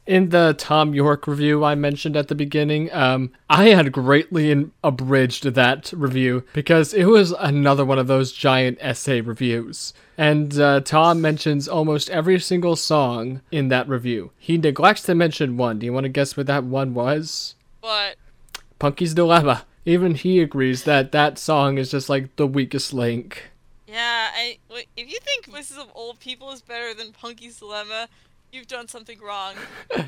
In 0.04 0.30
the 0.30 0.54
Tom 0.59 0.94
York 0.94 1.28
review 1.28 1.62
I 1.64 1.76
mentioned 1.76 2.16
at 2.16 2.26
the 2.26 2.35
beginning, 2.35 2.92
um, 2.92 3.30
I 3.49 3.68
had 3.68 3.92
greatly 3.92 4.50
in- 4.50 4.73
abridged 4.82 5.44
that 5.44 5.92
review 5.94 6.42
because 6.52 6.92
it 6.92 7.04
was 7.04 7.30
another 7.38 7.85
one 7.85 8.00
of 8.00 8.09
those 8.09 8.32
giant 8.32 8.78
essay 8.80 9.21
reviews. 9.21 9.94
And 10.18 10.59
uh, 10.59 10.80
Tom 10.80 11.21
mentions 11.21 11.68
almost 11.68 12.11
every 12.11 12.40
single 12.40 12.75
song 12.75 13.42
in 13.52 13.68
that 13.68 13.88
review. 13.88 14.32
He 14.38 14.59
neglects 14.59 15.02
to 15.04 15.14
mention 15.14 15.56
one. 15.56 15.78
Do 15.78 15.87
you 15.87 15.92
want 15.92 16.04
to 16.04 16.09
guess 16.09 16.37
what 16.37 16.47
that 16.49 16.64
one 16.64 16.94
was? 16.94 17.54
But 17.80 18.16
Punky's 18.80 19.14
Dilemma. 19.14 19.66
Even 19.85 20.16
he 20.16 20.40
agrees 20.40 20.82
that 20.85 21.12
that 21.12 21.38
song 21.38 21.78
is 21.78 21.92
just 21.92 22.09
like 22.09 22.35
the 22.37 22.47
weakest 22.47 22.92
link. 22.92 23.50
Yeah, 23.87 24.30
I 24.35 24.59
if 24.97 25.12
you 25.12 25.18
think 25.21 25.47
Voices 25.47 25.76
of 25.76 25.88
Old 25.94 26.18
People 26.18 26.50
is 26.50 26.62
better 26.62 26.94
than 26.94 27.12
Punky's 27.12 27.59
Dilemma, 27.59 28.09
you've 28.52 28.66
done 28.66 28.87
something 28.87 29.18
wrong. 29.21 29.54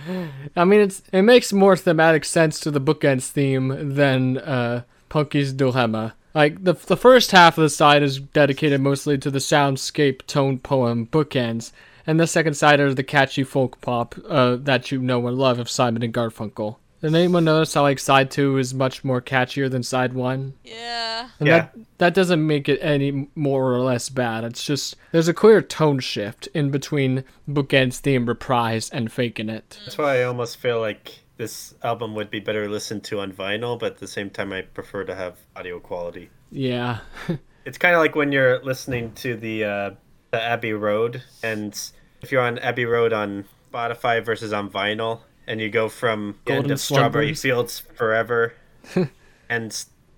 I 0.56 0.64
mean, 0.64 0.80
it's 0.80 1.02
it 1.12 1.22
makes 1.22 1.52
more 1.52 1.76
thematic 1.76 2.24
sense 2.24 2.60
to 2.60 2.70
the 2.70 2.80
bookends 2.80 3.28
theme 3.28 3.94
than 3.94 4.38
uh, 4.38 4.82
Punky's 5.08 5.52
Dilemma. 5.52 6.14
Like 6.34 6.62
the 6.62 6.74
the 6.74 6.96
first 6.96 7.30
half 7.30 7.58
of 7.58 7.62
the 7.62 7.70
side 7.70 8.02
is 8.02 8.20
dedicated 8.20 8.80
mostly 8.80 9.18
to 9.18 9.30
the 9.30 9.38
soundscape 9.38 10.26
tone 10.26 10.58
poem 10.58 11.06
bookends, 11.06 11.72
and 12.06 12.20
the 12.20 12.26
second 12.26 12.54
side 12.54 12.80
are 12.80 12.92
the 12.92 13.02
catchy 13.02 13.44
folk 13.44 13.80
pop 13.80 14.14
uh, 14.28 14.56
that 14.56 14.90
you 14.92 15.00
know 15.00 15.26
and 15.26 15.38
love 15.38 15.58
of 15.58 15.70
Simon 15.70 16.02
and 16.02 16.14
Garfunkel. 16.14 16.76
Did 17.04 17.14
anyone 17.14 17.44
notice 17.44 17.74
how 17.74 17.82
like 17.82 17.98
side 17.98 18.30
two 18.30 18.56
is 18.56 18.72
much 18.72 19.04
more 19.04 19.20
catchier 19.20 19.70
than 19.70 19.82
side 19.82 20.14
one? 20.14 20.54
Yeah. 20.64 21.28
And 21.38 21.46
Yeah. 21.46 21.58
that 21.58 21.74
that 21.98 22.14
doesn't 22.14 22.46
make 22.46 22.66
it 22.66 22.78
any 22.80 23.28
more 23.34 23.74
or 23.74 23.80
less 23.80 24.08
bad. 24.08 24.42
It's 24.42 24.64
just 24.64 24.96
there's 25.12 25.28
a 25.28 25.34
clear 25.34 25.60
tone 25.60 26.00
shift 26.00 26.46
in 26.54 26.70
between 26.70 27.24
bookends 27.46 27.98
theme 27.98 28.24
reprise 28.24 28.88
and 28.88 29.12
faking 29.12 29.50
it. 29.50 29.78
That's 29.84 29.98
why 29.98 30.20
I 30.20 30.22
almost 30.22 30.56
feel 30.56 30.80
like 30.80 31.18
this 31.36 31.74
album 31.82 32.14
would 32.14 32.30
be 32.30 32.40
better 32.40 32.70
listened 32.70 33.04
to 33.04 33.20
on 33.20 33.32
vinyl, 33.34 33.78
but 33.78 33.92
at 33.92 33.98
the 33.98 34.08
same 34.08 34.30
time, 34.30 34.50
I 34.54 34.62
prefer 34.62 35.04
to 35.04 35.14
have 35.14 35.36
audio 35.54 35.80
quality. 35.80 36.30
Yeah. 36.50 37.00
It's 37.66 37.78
kind 37.78 37.94
of 37.94 38.00
like 38.00 38.14
when 38.14 38.30
you're 38.32 38.62
listening 38.62 39.12
to 39.16 39.36
the 39.36 39.64
uh, 39.64 39.90
the 40.32 40.42
Abbey 40.42 40.72
Road, 40.72 41.22
and 41.42 41.78
if 42.22 42.30
you're 42.32 42.42
on 42.42 42.58
Abbey 42.58 42.84
Road 42.86 43.12
on 43.12 43.44
Spotify 43.72 44.22
versus 44.24 44.52
on 44.52 44.70
vinyl, 44.70 45.20
and 45.46 45.60
you 45.60 45.68
go 45.68 45.88
from 45.88 46.36
the 46.44 46.52
end 46.52 46.62
Golden 46.62 46.72
of 46.72 46.80
Strawberry 46.80 47.34
Fields 47.34 47.80
Forever 47.94 48.54
and 49.48 49.72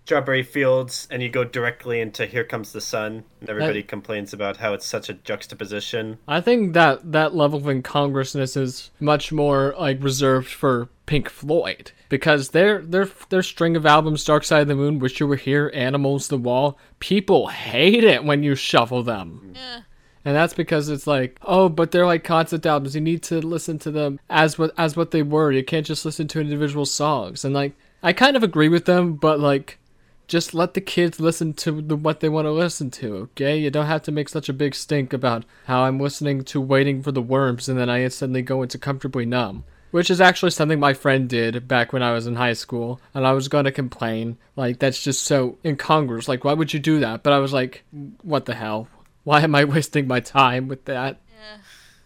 Strawberry 0.07 0.45
Fields, 0.45 1.09
and 1.11 1.21
you 1.21 1.29
go 1.29 1.43
directly 1.43 2.01
into 2.01 2.27
Here 2.27 2.45
Comes 2.45 2.71
the 2.71 2.81
Sun, 2.81 3.25
and 3.41 3.51
everybody 3.51 3.83
complains 3.83 4.33
about 4.33 4.59
how 4.59 4.73
it's 4.73 4.87
such 4.87 5.09
a 5.09 5.15
juxtaposition. 5.15 6.19
I 6.29 6.41
think 6.41 6.75
that 6.75 7.11
that 7.11 7.35
level 7.35 7.59
of 7.59 7.69
incongruousness 7.69 8.57
is 8.57 8.93
much 9.01 9.33
more 9.33 9.75
like 9.77 10.01
reserved 10.01 10.49
for 10.49 10.89
Pink 11.07 11.29
Floyd 11.29 11.91
because 12.09 12.51
their 12.51 12.83
their 12.83 13.09
their 13.31 13.43
string 13.43 13.75
of 13.75 13.85
albums, 13.85 14.25
Dark 14.25 14.45
Side 14.45 14.63
of 14.63 14.69
the 14.69 14.77
Moon, 14.77 15.01
Wish 15.01 15.19
You 15.19 15.27
Were 15.27 15.35
Here, 15.35 15.73
Animals, 15.75 16.29
The 16.29 16.39
Wall, 16.39 16.79
people 17.01 17.49
hate 17.49 18.05
it 18.05 18.23
when 18.23 18.45
you 18.45 18.55
shuffle 18.55 19.03
them. 19.03 19.55
Yeah. 19.57 19.81
And 20.27 20.35
that's 20.35 20.55
because 20.55 20.89
it's 20.89 21.07
like, 21.07 21.39
oh, 21.43 21.69
but 21.69 21.93
they're 21.93 22.05
like 22.05 22.25
concept 22.25 22.67
albums. 22.67 22.97
You 22.97 23.01
need 23.01 23.23
to 23.23 23.41
listen 23.41 23.79
to 23.79 23.93
them 23.93 24.19
as 24.29 24.59
what 24.59 24.73
as 24.77 24.97
what 24.97 25.13
they 25.13 25.23
were. 25.23 25.53
You 25.53 25.63
can't 25.63 25.87
just 25.87 26.05
listen 26.05 26.27
to 26.29 26.41
individual 26.41 26.85
songs. 26.85 27.45
And 27.45 27.55
like, 27.55 27.75
I 28.03 28.13
kind 28.13 28.37
of 28.37 28.43
agree 28.43 28.69
with 28.69 28.87
them, 28.87 29.15
but 29.15 29.39
like, 29.39 29.79
just 30.27 30.53
let 30.53 30.75
the 30.75 30.81
kids 30.81 31.21
listen 31.21 31.55
to 31.55 31.81
the, 31.81 31.95
what 31.95 32.19
they 32.19 32.29
want 32.29 32.47
to 32.47 32.51
listen 32.51 32.91
to. 32.91 33.15
Okay, 33.15 33.57
you 33.57 33.71
don't 33.71 33.87
have 33.87 34.03
to 34.03 34.11
make 34.11 34.29
such 34.29 34.49
a 34.49 34.53
big 34.53 34.75
stink 34.75 35.13
about 35.13 35.45
how 35.67 35.83
I'm 35.83 36.01
listening 36.01 36.43
to 36.43 36.61
Waiting 36.61 37.05
for 37.05 37.13
the 37.13 37.23
Worms 37.23 37.69
and 37.69 37.79
then 37.79 37.89
I 37.89 38.03
instantly 38.03 38.43
go 38.43 38.63
into 38.63 38.79
Comfortably 38.79 39.27
Numb. 39.27 39.63
Which 39.93 40.11
is 40.11 40.21
actually 40.21 40.51
something 40.51 40.81
my 40.81 40.93
friend 40.93 41.29
did 41.29 41.69
back 41.69 41.93
when 41.93 42.03
I 42.03 42.13
was 42.13 42.27
in 42.27 42.35
high 42.35 42.55
school, 42.55 43.01
and 43.15 43.25
I 43.25 43.33
was 43.33 43.47
gonna 43.47 43.71
complain. 43.71 44.39
Like, 44.57 44.81
that's 44.81 45.01
just 45.05 45.23
so 45.23 45.57
incongruous. 45.65 46.27
Like, 46.27 46.43
why 46.43 46.53
would 46.53 46.75
you 46.75 46.81
do 46.81 46.99
that? 46.99 47.23
But 47.23 47.33
I 47.33 47.39
was 47.39 47.53
like, 47.53 47.85
what 48.23 48.45
the 48.47 48.55
hell? 48.57 48.89
Why 49.27 49.41
am 49.41 49.57
I 49.57 49.65
wasting 49.65 50.07
my 50.07 50.21
time 50.21 50.69
with 50.69 50.85
that? 50.85 51.21
Yeah. 51.29 51.59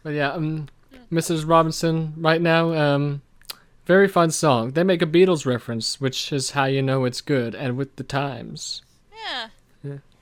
But 0.02 0.10
yeah, 0.14 0.32
um, 0.32 0.68
Mrs. 1.12 1.46
Robinson, 1.46 2.14
right 2.16 2.40
now, 2.40 2.72
um, 2.72 3.20
very 3.84 4.08
fun 4.08 4.30
song. 4.30 4.70
They 4.70 4.84
make 4.84 5.02
a 5.02 5.06
Beatles 5.06 5.44
reference, 5.44 6.00
which 6.00 6.32
is 6.32 6.52
how 6.52 6.64
you 6.64 6.80
know 6.80 7.04
it's 7.04 7.20
good 7.20 7.54
and 7.54 7.76
with 7.76 7.96
the 7.96 8.04
times. 8.04 8.80
Yeah. 9.12 9.48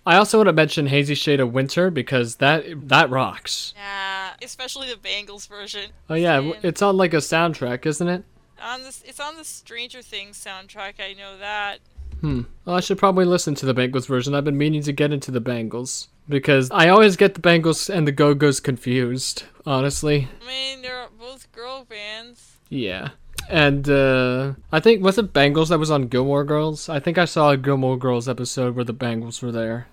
I 0.04 0.16
also 0.16 0.38
want 0.38 0.48
to 0.48 0.52
mention 0.52 0.88
Hazy 0.88 1.14
Shade 1.14 1.38
of 1.38 1.52
Winter 1.52 1.92
because 1.92 2.36
that 2.36 2.64
that 2.88 3.10
rocks. 3.10 3.74
Yeah. 3.76 4.30
Especially 4.42 4.88
the 4.88 4.96
Bangles 4.96 5.46
version. 5.46 5.92
Oh 6.10 6.14
yeah, 6.14 6.50
it's 6.64 6.82
on 6.82 6.96
like 6.96 7.14
a 7.14 7.18
soundtrack, 7.18 7.86
isn't 7.86 8.08
it? 8.08 8.24
On 8.60 8.82
this, 8.82 9.04
it's 9.06 9.20
on 9.20 9.36
the 9.36 9.44
Stranger 9.44 10.02
Things 10.02 10.44
soundtrack. 10.44 10.94
I 10.98 11.12
know 11.12 11.38
that. 11.38 11.78
Hmm. 12.22 12.42
Well, 12.64 12.74
I 12.74 12.80
should 12.80 12.98
probably 12.98 13.24
listen 13.24 13.54
to 13.56 13.66
the 13.66 13.74
Bangles 13.74 14.06
version. 14.06 14.34
I've 14.34 14.44
been 14.44 14.58
meaning 14.58 14.82
to 14.82 14.92
get 14.92 15.12
into 15.12 15.30
the 15.30 15.40
Bangles 15.40 16.08
because 16.28 16.70
I 16.70 16.88
always 16.88 17.16
get 17.16 17.34
the 17.34 17.40
Bangles 17.40 17.88
and 17.88 18.06
the 18.06 18.12
Go 18.12 18.34
Go's 18.34 18.60
confused. 18.60 19.44
Honestly. 19.66 20.28
I 20.42 20.46
mean, 20.46 20.82
they're 20.82 21.08
both 21.18 21.50
girl 21.52 21.84
bands. 21.84 22.56
Yeah. 22.68 23.10
And 23.48 23.88
uh 23.88 24.54
I 24.70 24.80
think 24.80 25.02
was 25.02 25.18
it 25.18 25.32
Bangles 25.32 25.70
that 25.70 25.78
was 25.78 25.90
on 25.90 26.08
Gilmore 26.08 26.44
Girls? 26.44 26.88
I 26.88 27.00
think 27.00 27.18
I 27.18 27.24
saw 27.24 27.50
a 27.50 27.56
Gilmore 27.56 27.98
Girls 27.98 28.28
episode 28.28 28.76
where 28.76 28.84
the 28.84 28.92
Bangles 28.92 29.42
were 29.42 29.52
there. 29.52 29.88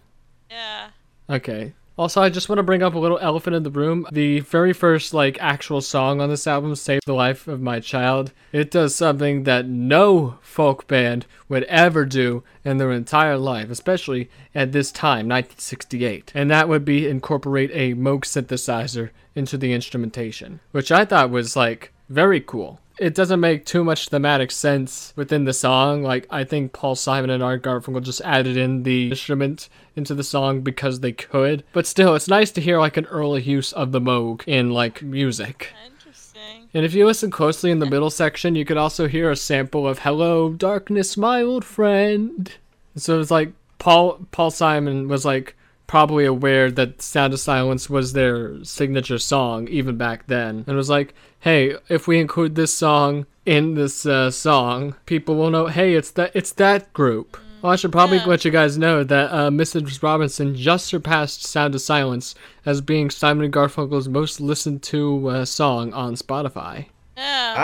Yeah. 0.50 0.89
Okay. 1.30 1.74
Also, 1.97 2.21
I 2.21 2.29
just 2.29 2.49
want 2.49 2.58
to 2.58 2.63
bring 2.63 2.84
up 2.84 2.93
a 2.93 2.99
little 2.99 3.19
elephant 3.19 3.55
in 3.55 3.63
the 3.63 3.69
room. 3.69 4.05
The 4.12 4.41
very 4.41 4.73
first 4.73 5.13
like 5.13 5.38
actual 5.39 5.79
song 5.79 6.19
on 6.19 6.29
this 6.29 6.45
album, 6.45 6.75
"Save 6.75 6.99
the 7.05 7.13
Life 7.13 7.47
of 7.47 7.62
My 7.62 7.79
Child," 7.79 8.34
it 8.51 8.69
does 8.69 8.93
something 8.93 9.43
that 9.43 9.65
no 9.65 10.36
folk 10.41 10.88
band 10.88 11.25
would 11.47 11.63
ever 11.63 12.03
do 12.03 12.43
in 12.65 12.79
their 12.79 12.91
entire 12.91 13.38
life, 13.38 13.69
especially 13.69 14.29
at 14.53 14.73
this 14.73 14.91
time, 14.91 15.27
1968, 15.29 16.34
and 16.36 16.51
that 16.51 16.67
would 16.67 16.84
be 16.84 17.08
incorporate 17.08 17.71
a 17.73 17.93
Moog 17.93 18.25
synthesizer 18.25 19.12
into 19.34 19.58
the 19.58 19.71
instrumentation, 19.71 20.60
which 20.71 20.91
I 20.91 21.05
thought 21.05 21.29
was 21.29 21.55
like 21.55 21.93
very 22.10 22.41
cool. 22.41 22.81
It 22.97 23.13
doesn't 23.15 23.39
make 23.39 23.65
too 23.65 23.84
much 23.84 24.10
thematic 24.10 24.51
sense 24.51 25.13
within 25.15 25.45
the 25.45 25.53
song. 25.53 26.03
Like 26.03 26.27
I 26.29 26.43
think 26.43 26.73
Paul 26.73 26.95
Simon 26.95 27.29
and 27.29 27.43
Art 27.43 27.63
Garfunkel 27.63 28.03
just 28.03 28.21
added 28.21 28.58
in 28.58 28.84
the 28.84 29.10
instrument 29.10 29.69
into 29.95 30.13
the 30.13 30.23
song 30.23 30.62
because 30.62 30.99
they 30.99 31.12
could. 31.12 31.63
But 31.73 31.88
still, 31.88 32.15
it's 32.15 32.27
nice 32.27 32.51
to 32.51 32.62
hear 32.62 32.79
like 32.79 32.97
an 32.97 33.05
early 33.05 33.41
use 33.41 33.73
of 33.73 33.91
the 33.91 34.01
Moog 34.01 34.43
in 34.47 34.71
like 34.71 35.01
music. 35.01 35.73
Interesting. 35.86 36.69
And 36.73 36.86
if 36.86 36.93
you 36.93 37.05
listen 37.05 37.31
closely 37.31 37.71
in 37.71 37.79
the 37.79 37.89
middle 37.89 38.10
section, 38.10 38.55
you 38.55 38.65
could 38.65 38.77
also 38.77 39.08
hear 39.08 39.29
a 39.31 39.36
sample 39.36 39.88
of 39.88 39.99
"Hello, 39.99 40.53
Darkness, 40.53 41.17
My 41.17 41.41
Old 41.41 41.65
Friend." 41.65 42.51
So 42.95 43.19
it's 43.19 43.31
like 43.31 43.51
Paul 43.77 44.25
Paul 44.31 44.51
Simon 44.51 45.08
was 45.08 45.25
like 45.25 45.55
probably 45.88 46.26
aware 46.26 46.69
that 46.71 47.02
Sound 47.02 47.34
of 47.34 47.39
Silence 47.39 47.89
was 47.89 48.13
their 48.13 48.63
signature 48.63 49.17
song 49.19 49.67
even 49.67 49.98
back 49.98 50.28
then, 50.28 50.63
and 50.67 50.76
was 50.78 50.89
like, 50.89 51.13
"Hey, 51.39 51.76
if 51.89 52.08
we 52.08 52.19
include 52.19 52.56
this 52.56 52.74
song 52.74 53.26
in 53.45 53.76
this 53.76 54.06
uh, 54.06 54.32
song, 54.32 54.95
people 55.06 55.36
will 55.36 55.50
know. 55.52 55.67
Hey, 55.67 55.93
it's 55.93 56.12
that 56.12 56.32
it's 56.34 56.52
that 56.54 56.91
group." 56.93 57.38
Well, 57.62 57.71
I 57.71 57.78
should 57.78 57.91
probably 57.91 58.17
Yeah. 58.17 58.26
let 58.28 58.45
you 58.45 58.52
guys 58.52 58.78
know 58.78 59.04
that 59.04 59.32
uh, 59.32 59.50
Mrs. 59.50 60.04
Robinson 60.04 60.56
just 60.56 60.86
surpassed 60.86 61.43
Sound 61.43 61.74
of 61.74 61.82
Silence 61.82 62.36
as 62.65 62.80
being 62.82 63.10
Simon 63.10 63.45
and 63.45 63.54
Garfunkel's 63.54 64.08
most 64.10 64.39
listened 64.39 64.84
to 64.84 65.28
uh, 65.30 65.45
song 65.45 65.91
on 65.93 66.13
Spotify. 66.15 66.88
Yeah. 67.17 67.56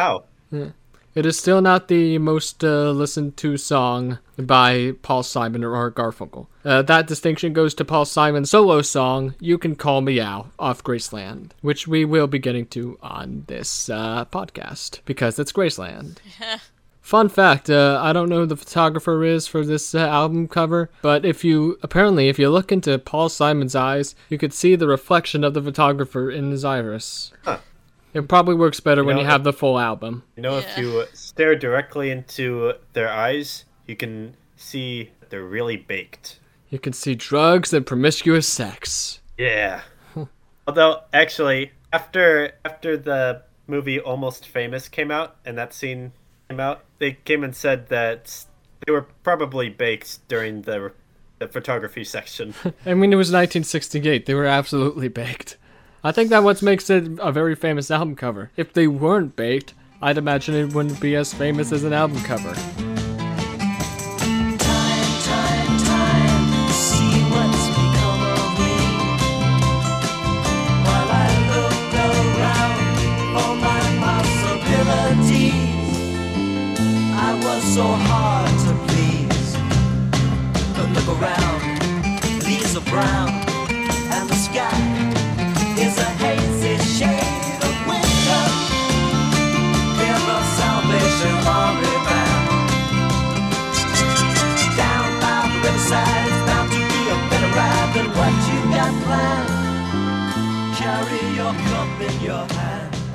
Wow. 0.51 0.71
It 1.13 1.25
is 1.25 1.37
still 1.37 1.61
not 1.61 1.89
the 1.89 2.17
most 2.19 2.63
uh, 2.63 2.91
listened 2.91 3.35
to 3.37 3.57
song 3.57 4.19
by 4.37 4.93
Paul 5.01 5.23
Simon 5.23 5.63
or 5.63 5.91
Garfunkel. 5.91 6.47
Uh, 6.63 6.81
that 6.83 7.07
distinction 7.07 7.51
goes 7.51 7.73
to 7.75 7.85
Paul 7.85 8.05
Simon's 8.05 8.51
solo 8.51 8.81
song, 8.81 9.35
You 9.39 9.57
Can 9.57 9.75
Call 9.75 9.99
Me 9.99 10.21
Al, 10.21 10.51
off 10.57 10.83
Graceland, 10.83 11.51
which 11.61 11.85
we 11.85 12.05
will 12.05 12.27
be 12.27 12.39
getting 12.39 12.65
to 12.67 12.97
on 13.01 13.43
this 13.47 13.89
uh, 13.89 14.23
podcast 14.25 15.01
because 15.03 15.37
it's 15.37 15.51
Graceland. 15.51 16.19
Fun 17.01 17.27
fact, 17.27 17.69
uh, 17.69 17.99
I 18.01 18.13
don't 18.13 18.29
know 18.29 18.41
who 18.41 18.45
the 18.45 18.55
photographer 18.55 19.25
is 19.25 19.47
for 19.47 19.65
this 19.65 19.93
uh, 19.93 19.99
album 19.99 20.47
cover, 20.47 20.89
but 21.01 21.25
if 21.25 21.43
you 21.43 21.77
apparently 21.83 22.29
if 22.29 22.39
you 22.39 22.49
look 22.49 22.71
into 22.71 22.97
Paul 22.99 23.27
Simon's 23.27 23.75
eyes, 23.75 24.15
you 24.29 24.37
could 24.37 24.53
see 24.53 24.75
the 24.75 24.87
reflection 24.87 25.43
of 25.43 25.53
the 25.53 25.61
photographer 25.61 26.31
in 26.31 26.51
his 26.51 26.63
iris. 26.63 27.31
Huh. 27.43 27.57
It 28.13 28.27
probably 28.27 28.55
works 28.55 28.79
better 28.79 29.03
when 29.03 29.15
know, 29.15 29.21
you 29.21 29.27
have 29.27 29.43
the 29.43 29.53
full 29.53 29.79
album. 29.79 30.23
You 30.35 30.43
know, 30.43 30.57
if 30.57 30.77
you 30.77 31.05
stare 31.13 31.55
directly 31.55 32.11
into 32.11 32.73
their 32.93 33.09
eyes, 33.09 33.65
you 33.87 33.95
can 33.95 34.35
see 34.57 35.11
they're 35.29 35.43
really 35.43 35.77
baked. 35.77 36.39
You 36.69 36.79
can 36.79 36.93
see 36.93 37.15
drugs 37.15 37.73
and 37.73 37.85
promiscuous 37.85 38.47
sex. 38.47 39.19
Yeah. 39.37 39.81
Although, 40.67 41.01
actually, 41.13 41.71
after 41.93 42.53
after 42.63 42.97
the 42.97 43.43
movie 43.67 43.99
Almost 43.99 44.47
Famous 44.47 44.89
came 44.89 45.11
out 45.11 45.37
and 45.45 45.57
that 45.57 45.73
scene 45.73 46.11
came 46.49 46.59
out, 46.59 46.83
they 46.99 47.13
came 47.13 47.43
and 47.43 47.55
said 47.55 47.89
that 47.89 48.45
they 48.85 48.91
were 48.91 49.07
probably 49.23 49.69
baked 49.69 50.27
during 50.27 50.63
the 50.63 50.91
the 51.39 51.47
photography 51.47 52.03
section. 52.03 52.53
I 52.85 52.93
mean, 52.93 53.11
it 53.11 53.17
was 53.17 53.29
1968. 53.29 54.25
They 54.25 54.33
were 54.33 54.45
absolutely 54.45 55.07
baked. 55.07 55.57
I 56.03 56.11
think 56.11 56.31
that 56.31 56.43
what 56.43 56.63
makes 56.63 56.89
it 56.89 57.19
a 57.21 57.31
very 57.31 57.53
famous 57.53 57.91
album 57.91 58.15
cover. 58.15 58.49
If 58.57 58.73
they 58.73 58.87
weren't 58.87 59.35
baked, 59.35 59.75
I'd 60.01 60.17
imagine 60.17 60.55
it 60.55 60.73
wouldn't 60.73 60.99
be 60.99 61.15
as 61.15 61.31
famous 61.31 61.71
as 61.71 61.83
an 61.83 61.93
album 61.93 62.21
cover. 62.23 62.55
So 77.75 77.83
hard 77.83 78.49
to 78.67 78.73
please. 78.91 79.55
But 80.75 80.89
look 80.91 81.07
around, 81.21 81.61
leaves 82.43 82.75
are 82.75 82.81
brown, 82.91 83.29
and 84.11 84.29
the 84.29 84.35
sky 84.35 84.90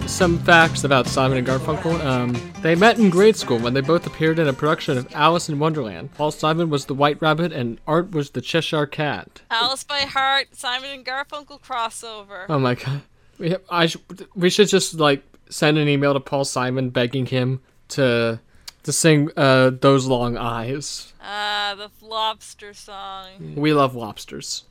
Some 0.09 0.38
facts 0.40 0.83
about 0.83 1.07
Simon 1.07 1.38
and 1.38 1.47
Garfunkel. 1.47 2.05
Um, 2.05 2.37
they 2.61 2.75
met 2.75 2.99
in 2.99 3.09
grade 3.09 3.37
school 3.37 3.59
when 3.59 3.73
they 3.73 3.81
both 3.81 4.05
appeared 4.05 4.38
in 4.40 4.49
a 4.49 4.53
production 4.53 4.99
of 4.99 5.07
Alice 5.14 5.49
in 5.49 5.61
Wonderland. 5.61 6.12
Paul 6.14 6.33
Simon 6.33 6.71
was 6.71 6.87
the 6.87 6.95
White 6.95 7.23
Rabbit 7.23 7.53
and 7.53 7.79
Art 7.87 8.11
was 8.11 8.31
the 8.31 8.40
Cheshire 8.40 8.87
Cat. 8.87 9.42
Alice 9.51 9.85
by 9.85 10.01
Heart, 10.01 10.57
Simon 10.57 10.90
and 10.90 11.07
Garfunkel 11.07 11.61
crossover. 11.61 12.47
Oh 12.49 12.59
my 12.59 12.75
god. 12.75 13.03
We, 13.38 13.55
I 13.71 13.87
sh- 13.87 13.97
we 14.35 14.51
should 14.51 14.69
just 14.69 14.95
like 14.95 15.23
send 15.51 15.79
an 15.79 15.87
email 15.87 16.12
to 16.12 16.21
Paul 16.21 16.45
Simon 16.45 16.90
begging 16.90 17.27
him 17.27 17.61
to 17.90 18.40
to 18.83 18.92
sing 18.92 19.31
uh, 19.37 19.71
"Those 19.71 20.07
Long 20.07 20.37
Eyes." 20.37 21.12
Ah, 21.23 21.75
the 21.77 21.90
lobster 22.05 22.73
song. 22.75 23.55
We 23.57 23.73
love 23.73 23.95
lobsters, 23.95 24.64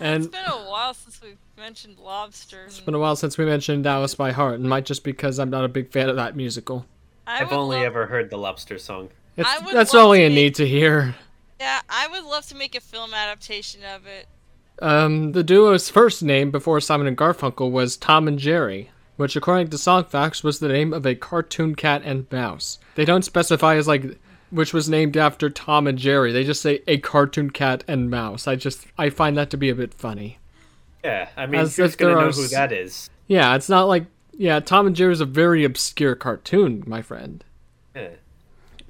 and 0.00 0.24
It's 0.24 0.32
been 0.34 0.44
a 0.44 0.68
while 0.68 0.92
since 0.94 1.20
we've 1.22 1.38
mentioned 1.58 1.98
lobster. 1.98 2.64
it's 2.66 2.80
been 2.80 2.94
a 2.94 2.98
while 2.98 3.16
since 3.16 3.36
we 3.36 3.44
mentioned 3.44 3.86
Alice 3.86 4.14
by 4.14 4.32
Heart. 4.32 4.60
and 4.60 4.68
might 4.68 4.84
just 4.86 5.04
because 5.04 5.38
I'm 5.38 5.50
not 5.50 5.64
a 5.64 5.68
big 5.68 5.90
fan 5.90 6.08
of 6.08 6.16
that 6.16 6.36
musical. 6.36 6.86
I 7.26 7.40
I've 7.40 7.52
only 7.52 7.76
love- 7.78 7.86
ever 7.86 8.06
heard 8.06 8.30
the 8.30 8.38
lobster 8.38 8.78
song. 8.78 9.10
It's, 9.36 9.48
that's 9.72 9.94
love 9.94 10.06
all 10.06 10.16
you 10.16 10.28
make- 10.28 10.34
need 10.34 10.54
to 10.56 10.66
hear. 10.66 11.14
Yeah, 11.60 11.80
I 11.88 12.06
would 12.08 12.24
love 12.24 12.46
to 12.46 12.54
make 12.56 12.74
a 12.74 12.80
film 12.80 13.12
adaptation 13.12 13.82
of 13.84 14.06
it. 14.06 14.26
Um, 14.80 15.32
the 15.32 15.42
duo's 15.42 15.90
first 15.90 16.22
name 16.22 16.50
before 16.50 16.80
Simon 16.80 17.06
and 17.08 17.16
Garfunkel 17.18 17.70
was 17.70 17.96
Tom 17.96 18.28
and 18.28 18.38
Jerry, 18.38 18.90
which, 19.16 19.34
according 19.34 19.68
to 19.70 19.76
Songfacts, 19.76 20.44
was 20.44 20.60
the 20.60 20.68
name 20.68 20.92
of 20.92 21.04
a 21.04 21.16
cartoon 21.16 21.74
cat 21.74 22.02
and 22.04 22.26
mouse. 22.30 22.78
They 22.94 23.04
don't 23.04 23.24
specify 23.24 23.74
as 23.76 23.88
like 23.88 24.18
which 24.50 24.72
was 24.72 24.88
named 24.88 25.16
after 25.16 25.50
Tom 25.50 25.86
and 25.86 25.98
Jerry. 25.98 26.32
They 26.32 26.44
just 26.44 26.62
say 26.62 26.80
a 26.86 26.98
cartoon 26.98 27.50
cat 27.50 27.82
and 27.88 28.08
mouse. 28.08 28.46
I 28.48 28.54
just 28.56 28.86
I 28.96 29.10
find 29.10 29.36
that 29.36 29.50
to 29.50 29.56
be 29.56 29.68
a 29.68 29.74
bit 29.74 29.92
funny. 29.94 30.38
Yeah, 31.08 31.28
I 31.38 31.46
mean, 31.46 31.60
As 31.62 31.76
who's 31.76 31.96
gonna 31.96 32.14
know 32.16 32.30
who 32.30 32.44
s- 32.44 32.50
that 32.50 32.70
is? 32.70 33.08
Yeah, 33.28 33.54
it's 33.54 33.68
not 33.68 33.88
like 33.88 34.04
yeah, 34.32 34.60
Tom 34.60 34.86
and 34.86 34.94
Jerry 34.94 35.12
is 35.12 35.20
a 35.20 35.26
very 35.26 35.64
obscure 35.64 36.14
cartoon, 36.14 36.84
my 36.86 37.00
friend. 37.02 37.42
Yeah. 37.96 38.10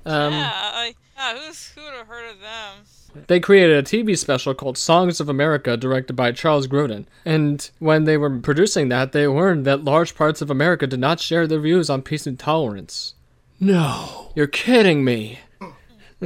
Um, 0.04 0.32
yeah, 0.32 0.50
I, 0.54 0.94
yeah, 1.16 1.38
who's 1.38 1.68
who 1.68 1.82
would 1.82 1.94
have 1.94 2.06
heard 2.08 2.30
of 2.30 2.40
them? 2.40 3.24
They 3.28 3.40
created 3.40 3.76
a 3.76 3.82
TV 3.82 4.16
special 4.18 4.52
called 4.54 4.76
Songs 4.76 5.20
of 5.20 5.28
America, 5.28 5.76
directed 5.76 6.14
by 6.14 6.32
Charles 6.32 6.66
Grodin. 6.66 7.06
And 7.24 7.68
when 7.78 8.04
they 8.04 8.16
were 8.16 8.38
producing 8.38 8.88
that, 8.90 9.12
they 9.12 9.26
learned 9.26 9.64
that 9.64 9.82
large 9.84 10.14
parts 10.14 10.42
of 10.42 10.50
America 10.50 10.86
did 10.86 11.00
not 11.00 11.18
share 11.20 11.46
their 11.46 11.58
views 11.60 11.88
on 11.88 12.02
peace 12.02 12.26
and 12.26 12.38
tolerance. 12.38 13.14
No, 13.60 14.30
you're 14.34 14.46
kidding 14.46 15.04
me. 15.04 15.38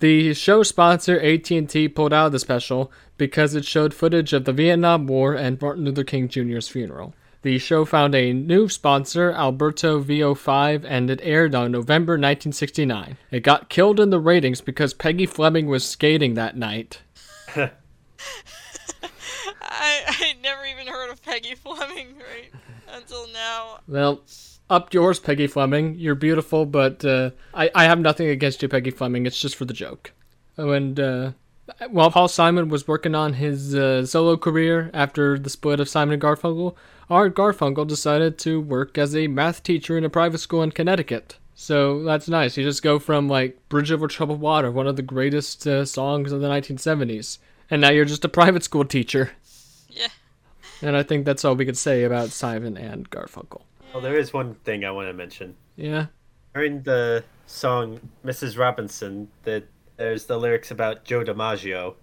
the 0.00 0.34
show 0.34 0.62
sponsor 0.62 1.20
AT&T 1.20 1.88
pulled 1.88 2.12
out 2.12 2.26
of 2.26 2.32
the 2.32 2.38
special 2.38 2.92
because 3.16 3.54
it 3.54 3.64
showed 3.64 3.92
footage 3.92 4.32
of 4.32 4.44
the 4.44 4.52
Vietnam 4.52 5.06
War 5.06 5.34
and 5.34 5.60
Martin 5.60 5.84
Luther 5.84 6.04
King 6.04 6.28
Jr.'s 6.28 6.68
funeral. 6.68 7.14
The 7.42 7.58
show 7.58 7.84
found 7.84 8.14
a 8.14 8.32
new 8.32 8.68
sponsor, 8.68 9.30
Alberto 9.30 10.02
VO5, 10.02 10.84
and 10.84 11.08
it 11.08 11.20
aired 11.22 11.54
on 11.54 11.70
November 11.70 12.14
1969. 12.14 13.16
It 13.30 13.40
got 13.40 13.68
killed 13.68 14.00
in 14.00 14.10
the 14.10 14.18
ratings 14.18 14.60
because 14.60 14.92
Peggy 14.92 15.26
Fleming 15.26 15.66
was 15.66 15.84
skating 15.86 16.34
that 16.34 16.56
night. 16.56 17.00
I 17.56 17.70
I 19.62 20.34
never 20.42 20.64
even 20.64 20.88
heard 20.88 21.10
of 21.10 21.22
Peggy 21.22 21.54
Fleming 21.54 22.16
right 22.18 22.50
until 22.92 23.28
now. 23.28 23.78
Well, 23.86 24.22
up 24.70 24.92
yours, 24.92 25.18
Peggy 25.18 25.46
Fleming. 25.46 25.94
You're 25.96 26.14
beautiful, 26.14 26.66
but 26.66 27.04
uh, 27.04 27.30
I, 27.54 27.70
I 27.74 27.84
have 27.84 28.00
nothing 28.00 28.28
against 28.28 28.62
you, 28.62 28.68
Peggy 28.68 28.90
Fleming. 28.90 29.26
It's 29.26 29.40
just 29.40 29.56
for 29.56 29.64
the 29.64 29.74
joke. 29.74 30.12
Oh, 30.56 30.70
and 30.70 30.98
uh, 30.98 31.32
while 31.90 32.10
Paul 32.10 32.28
Simon 32.28 32.68
was 32.68 32.88
working 32.88 33.14
on 33.14 33.34
his 33.34 33.74
uh, 33.74 34.04
solo 34.06 34.36
career 34.36 34.90
after 34.92 35.38
the 35.38 35.50
split 35.50 35.80
of 35.80 35.88
Simon 35.88 36.14
and 36.14 36.22
Garfunkel, 36.22 36.74
Art 37.10 37.34
Garfunkel 37.34 37.86
decided 37.86 38.38
to 38.38 38.60
work 38.60 38.98
as 38.98 39.14
a 39.14 39.28
math 39.28 39.62
teacher 39.62 39.96
in 39.96 40.04
a 40.04 40.10
private 40.10 40.38
school 40.38 40.62
in 40.62 40.72
Connecticut. 40.72 41.38
So 41.54 42.02
that's 42.04 42.28
nice. 42.28 42.56
You 42.56 42.64
just 42.64 42.82
go 42.82 42.98
from 42.98 43.28
like 43.28 43.68
Bridge 43.68 43.90
Over 43.90 44.06
Troubled 44.06 44.40
Water, 44.40 44.70
one 44.70 44.86
of 44.86 44.96
the 44.96 45.02
greatest 45.02 45.66
uh, 45.66 45.84
songs 45.84 46.32
of 46.32 46.40
the 46.40 46.48
1970s, 46.48 47.38
and 47.70 47.80
now 47.80 47.90
you're 47.90 48.04
just 48.04 48.24
a 48.24 48.28
private 48.28 48.62
school 48.62 48.84
teacher. 48.84 49.32
Yeah. 49.88 50.08
And 50.82 50.96
I 50.96 51.02
think 51.02 51.24
that's 51.24 51.44
all 51.44 51.56
we 51.56 51.66
could 51.66 51.76
say 51.76 52.04
about 52.04 52.28
Simon 52.28 52.76
and 52.76 53.10
Garfunkel. 53.10 53.62
Well, 53.92 54.02
there 54.02 54.18
is 54.18 54.32
one 54.32 54.54
thing 54.64 54.84
I 54.84 54.90
want 54.90 55.08
to 55.08 55.12
mention. 55.12 55.56
Yeah. 55.76 56.06
During 56.54 56.82
the 56.82 57.24
song 57.46 58.00
Mrs. 58.24 58.58
Robinson, 58.58 59.28
that 59.44 59.64
there's 59.96 60.26
the 60.26 60.38
lyrics 60.38 60.70
about 60.70 61.04
Joe 61.04 61.24
DiMaggio. 61.24 61.94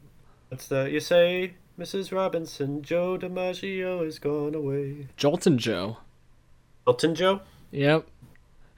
What's 0.49 0.67
the 0.67 0.89
you 0.89 0.99
say, 0.99 1.53
Mrs. 1.79 2.11
Robinson? 2.11 2.81
Joe 2.81 3.17
DiMaggio 3.17 4.05
is 4.05 4.19
gone 4.19 4.55
away. 4.55 5.07
Joltin' 5.17 5.57
Joe. 5.57 5.97
Elton 6.87 7.15
Joe. 7.15 7.41
Yep. 7.71 8.07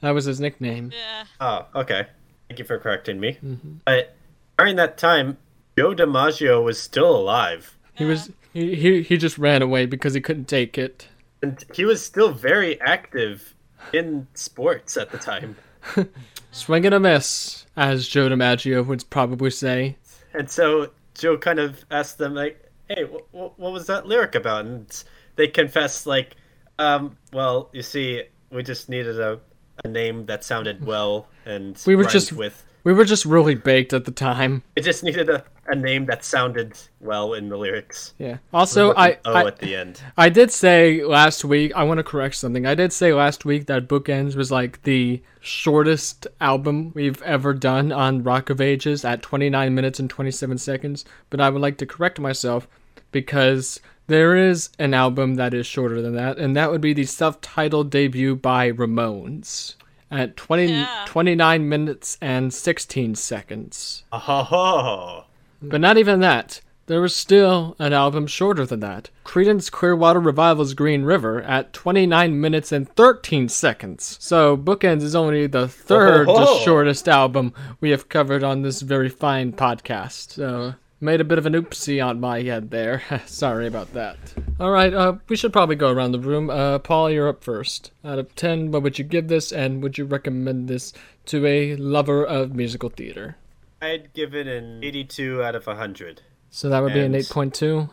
That 0.02 0.12
was 0.12 0.26
his 0.26 0.40
nickname. 0.40 0.92
Yeah. 0.94 1.26
Oh, 1.42 1.66
okay. 1.82 2.08
Thank 2.48 2.60
you 2.60 2.66
for 2.66 2.78
correcting 2.78 3.20
me. 3.20 3.38
Mm-hmm. 3.44 3.74
But 3.86 4.16
during 4.58 4.76
that 4.78 4.98
time, 4.98 5.38
Joe 5.78 5.94
DiMaggio 5.94 6.64
was 6.64 6.80
still 6.80 7.16
alive. 7.16 7.78
He 7.94 8.06
was 8.06 8.32
he, 8.54 8.76
he 8.76 9.02
he 9.02 9.18
just 9.18 9.38
ran 9.38 9.62
away 9.62 9.86
because 9.86 10.14
he 10.14 10.22
couldn't 10.22 10.48
take 10.48 10.78
it. 10.78 11.08
And 11.42 11.64
he 11.74 11.86
was 11.86 12.04
still 12.04 12.32
very 12.32 12.80
active 12.82 13.54
in 13.94 14.28
sports 14.34 14.98
at 14.98 15.12
the 15.12 15.18
time. 15.18 15.56
Swing 16.52 16.86
and 16.86 16.96
a 16.96 17.00
miss, 17.00 17.66
as 17.76 18.08
Joe 18.08 18.30
DiMaggio 18.30 18.86
would 18.86 19.08
probably 19.10 19.52
say. 19.52 19.98
And 20.34 20.50
so 20.50 20.92
Joe 21.14 21.38
kind 21.38 21.60
of 21.60 21.86
asked 21.92 22.18
them, 22.18 22.34
like, 22.34 22.72
hey, 22.90 23.04
wh- 23.04 23.30
wh- 23.32 23.60
what 23.60 23.72
was 23.72 23.86
that 23.88 24.08
lyric 24.08 24.34
about? 24.36 24.66
And 24.66 25.04
they 25.36 25.48
confessed, 25.48 26.08
like, 26.08 26.36
um, 26.80 27.18
well, 27.34 27.70
you 27.74 27.84
see, 27.84 28.24
we 28.52 28.64
just 28.64 28.90
needed 28.90 29.20
a, 29.20 29.40
a 29.84 29.88
name 29.88 30.26
that 30.26 30.44
sounded 30.44 30.84
well 30.86 31.28
and 31.46 31.82
We 31.86 31.96
were 31.96 32.06
just- 32.06 32.34
with. 32.34 32.64
We 32.88 32.94
were 32.94 33.04
just 33.04 33.26
really 33.26 33.54
baked 33.54 33.92
at 33.92 34.06
the 34.06 34.12
time. 34.12 34.64
It 34.78 34.84
just 34.86 35.04
needed 35.04 35.28
a, 35.28 35.44
a 35.66 35.76
name 35.76 36.06
that 36.06 36.24
sounded 36.24 36.80
well 37.02 37.34
in 37.34 37.50
the 37.50 37.58
lyrics. 37.58 38.14
Yeah. 38.18 38.38
Also, 38.54 38.96
I 38.96 39.18
oh 39.26 39.34
I, 39.34 39.46
at 39.46 39.60
the 39.60 39.76
end. 39.76 40.02
I 40.16 40.30
did 40.30 40.54
say 40.54 41.04
last 41.04 41.44
week. 41.44 41.74
I 41.76 41.84
want 41.84 41.98
to 41.98 42.04
correct 42.06 42.36
something. 42.36 42.66
I 42.66 42.76
did 42.76 42.94
say 42.94 43.14
last 43.14 43.44
week 43.44 43.66
that 43.66 43.90
Bookends 43.90 44.38
was 44.38 44.54
like 44.54 44.84
the 44.84 45.22
shortest 45.42 46.28
album 46.40 46.94
we've 46.96 47.22
ever 47.24 47.54
done 47.54 47.92
on 47.92 48.24
Rock 48.24 48.50
of 48.50 48.62
Ages 48.62 49.04
at 49.04 49.22
29 49.22 49.76
minutes 49.76 50.00
and 50.00 50.10
27 50.10 50.58
seconds. 50.58 51.04
But 51.30 51.42
I 51.42 51.50
would 51.50 51.62
like 51.62 51.80
to 51.80 51.86
correct 51.86 52.22
myself 52.22 52.70
because 53.12 53.82
there 54.08 54.34
is 54.34 54.70
an 54.80 54.94
album 54.94 55.36
that 55.36 55.54
is 55.54 55.68
shorter 55.68 56.02
than 56.02 56.16
that, 56.16 56.38
and 56.38 56.56
that 56.56 56.72
would 56.72 56.80
be 56.80 56.94
the 56.94 57.04
self-titled 57.04 57.90
debut 57.90 58.38
by 58.38 58.72
Ramones 58.72 59.76
at 60.12 60.38
20, 60.38 60.66
Yeah. 60.68 61.06
29 61.08 61.68
minutes 61.70 62.18
and 62.22 62.54
16 62.54 63.16
seconds. 63.16 64.04
Oh, 64.12 65.26
But 65.62 65.82
not 65.82 65.98
even 65.98 66.20
that. 66.22 66.62
There 66.86 67.02
was 67.02 67.14
still 67.14 67.76
an 67.80 67.92
album 67.92 68.28
shorter 68.28 68.66
than 68.66 68.80
that. 68.80 69.10
Creedence 69.26 69.70
Clearwater 69.70 70.22
Revival's 70.22 70.74
Green 70.74 71.04
River 71.04 71.42
at 71.42 71.74
29 71.74 72.40
minutes 72.40 72.72
and 72.72 72.88
13 72.96 73.50
seconds. 73.50 74.16
So 74.22 74.56
Bookends 74.56 75.02
is 75.02 75.14
only 75.14 75.48
the 75.48 75.68
third 75.68 76.28
Oh. 76.30 76.60
shortest 76.64 77.10
album 77.10 77.54
we 77.82 77.90
have 77.90 78.08
covered 78.08 78.42
on 78.42 78.62
this 78.62 78.82
very 78.82 79.10
fine 79.10 79.52
podcast. 79.52 80.32
So 80.32 80.76
made 81.00 81.22
a 81.22 81.24
bit 81.24 81.38
of 81.38 81.46
an 81.46 81.54
oopsie 81.54 82.04
on 82.06 82.20
my 82.20 82.42
head 82.42 82.72
there. 82.72 83.02
Sorry 83.26 83.68
about 83.68 83.94
that. 83.94 84.18
All 84.60 84.72
right, 84.72 84.94
uh, 84.94 85.14
we 85.28 85.36
should 85.36 85.54
probably 85.54 85.76
go 85.76 85.92
around 85.92 86.12
the 86.12 86.20
room. 86.20 86.50
Uh, 86.50 86.80
Paul, 86.80 87.10
you're 87.12 87.28
up 87.30 87.44
first. 87.44 87.92
Out 88.04 88.20
of 88.20 88.34
10, 88.36 88.72
what 88.72 88.84
would 88.84 88.98
you 88.98 89.06
give 89.06 89.28
this, 89.28 89.52
and 89.52 89.84
would 89.84 89.98
you 89.98 90.06
recommend 90.06 90.68
this 90.68 90.94
to 91.28 91.46
a 91.46 91.76
lover 91.76 92.26
of 92.26 92.56
musical 92.56 92.90
theater? 92.90 93.38
I'd 93.82 94.14
give 94.14 94.34
it 94.34 94.48
an 94.48 94.84
82 94.84 95.44
out 95.44 95.54
of 95.56 95.68
100. 95.68 96.22
So 96.50 96.70
that 96.70 96.82
would 96.82 96.94
be 96.94 97.00
an 97.02 97.14
And- 97.14 97.24
8.2. 97.24 97.90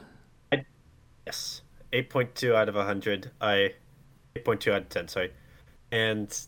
Yes, 1.27 1.63
8.2 1.93 2.55
out 2.55 2.69
of 2.69 2.75
100. 2.75 3.31
I 3.41 3.75
8.2 4.37 4.73
out 4.73 4.83
of 4.83 4.89
10. 4.91 5.09
Sorry, 5.09 5.33
and 5.91 6.39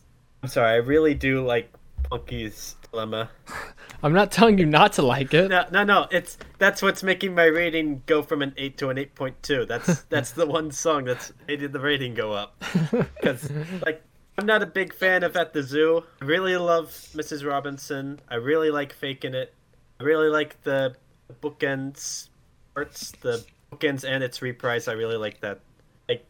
I'm 0.43 0.49
sorry. 0.49 0.71
I 0.71 0.75
really 0.75 1.13
do 1.13 1.43
like 1.45 1.71
Punky's 2.09 2.75
Dilemma. 2.91 3.29
I'm 4.03 4.13
not 4.13 4.31
telling 4.31 4.57
you 4.57 4.65
not 4.65 4.93
to 4.93 5.01
like 5.01 5.33
it. 5.33 5.49
No, 5.49 5.65
no, 5.71 5.83
no. 5.83 6.07
It's 6.11 6.37
that's 6.57 6.81
what's 6.81 7.03
making 7.03 7.33
my 7.33 7.45
rating 7.45 8.03
go 8.05 8.21
from 8.21 8.41
an 8.41 8.53
8 8.57 8.77
to 8.77 8.89
an 8.89 8.97
8.2. 8.97 9.67
That's 9.67 10.01
that's 10.09 10.31
the 10.31 10.45
one 10.45 10.71
song 10.71 11.05
that's 11.05 11.33
made 11.47 11.61
the 11.61 11.79
rating 11.79 12.13
go 12.13 12.33
up. 12.33 12.63
Because 13.15 13.49
like 13.85 14.03
I'm 14.37 14.45
not 14.45 14.61
a 14.61 14.67
big 14.67 14.93
fan 14.93 15.23
of 15.23 15.35
At 15.35 15.53
the 15.53 15.63
Zoo. 15.63 16.03
I 16.21 16.25
really 16.25 16.55
love 16.57 16.89
Mrs. 17.15 17.47
Robinson. 17.47 18.19
I 18.29 18.35
really 18.35 18.69
like 18.69 18.93
Faking 18.93 19.33
It. 19.33 19.53
I 19.99 20.03
really 20.03 20.29
like 20.29 20.61
the 20.63 20.95
bookends 21.41 22.29
parts, 22.75 23.11
the 23.21 23.43
bookends 23.71 24.07
and 24.07 24.23
its 24.23 24.41
reprise. 24.43 24.87
I 24.87 24.93
really 24.93 25.17
like 25.17 25.41
that. 25.41 25.61
Like 26.07 26.23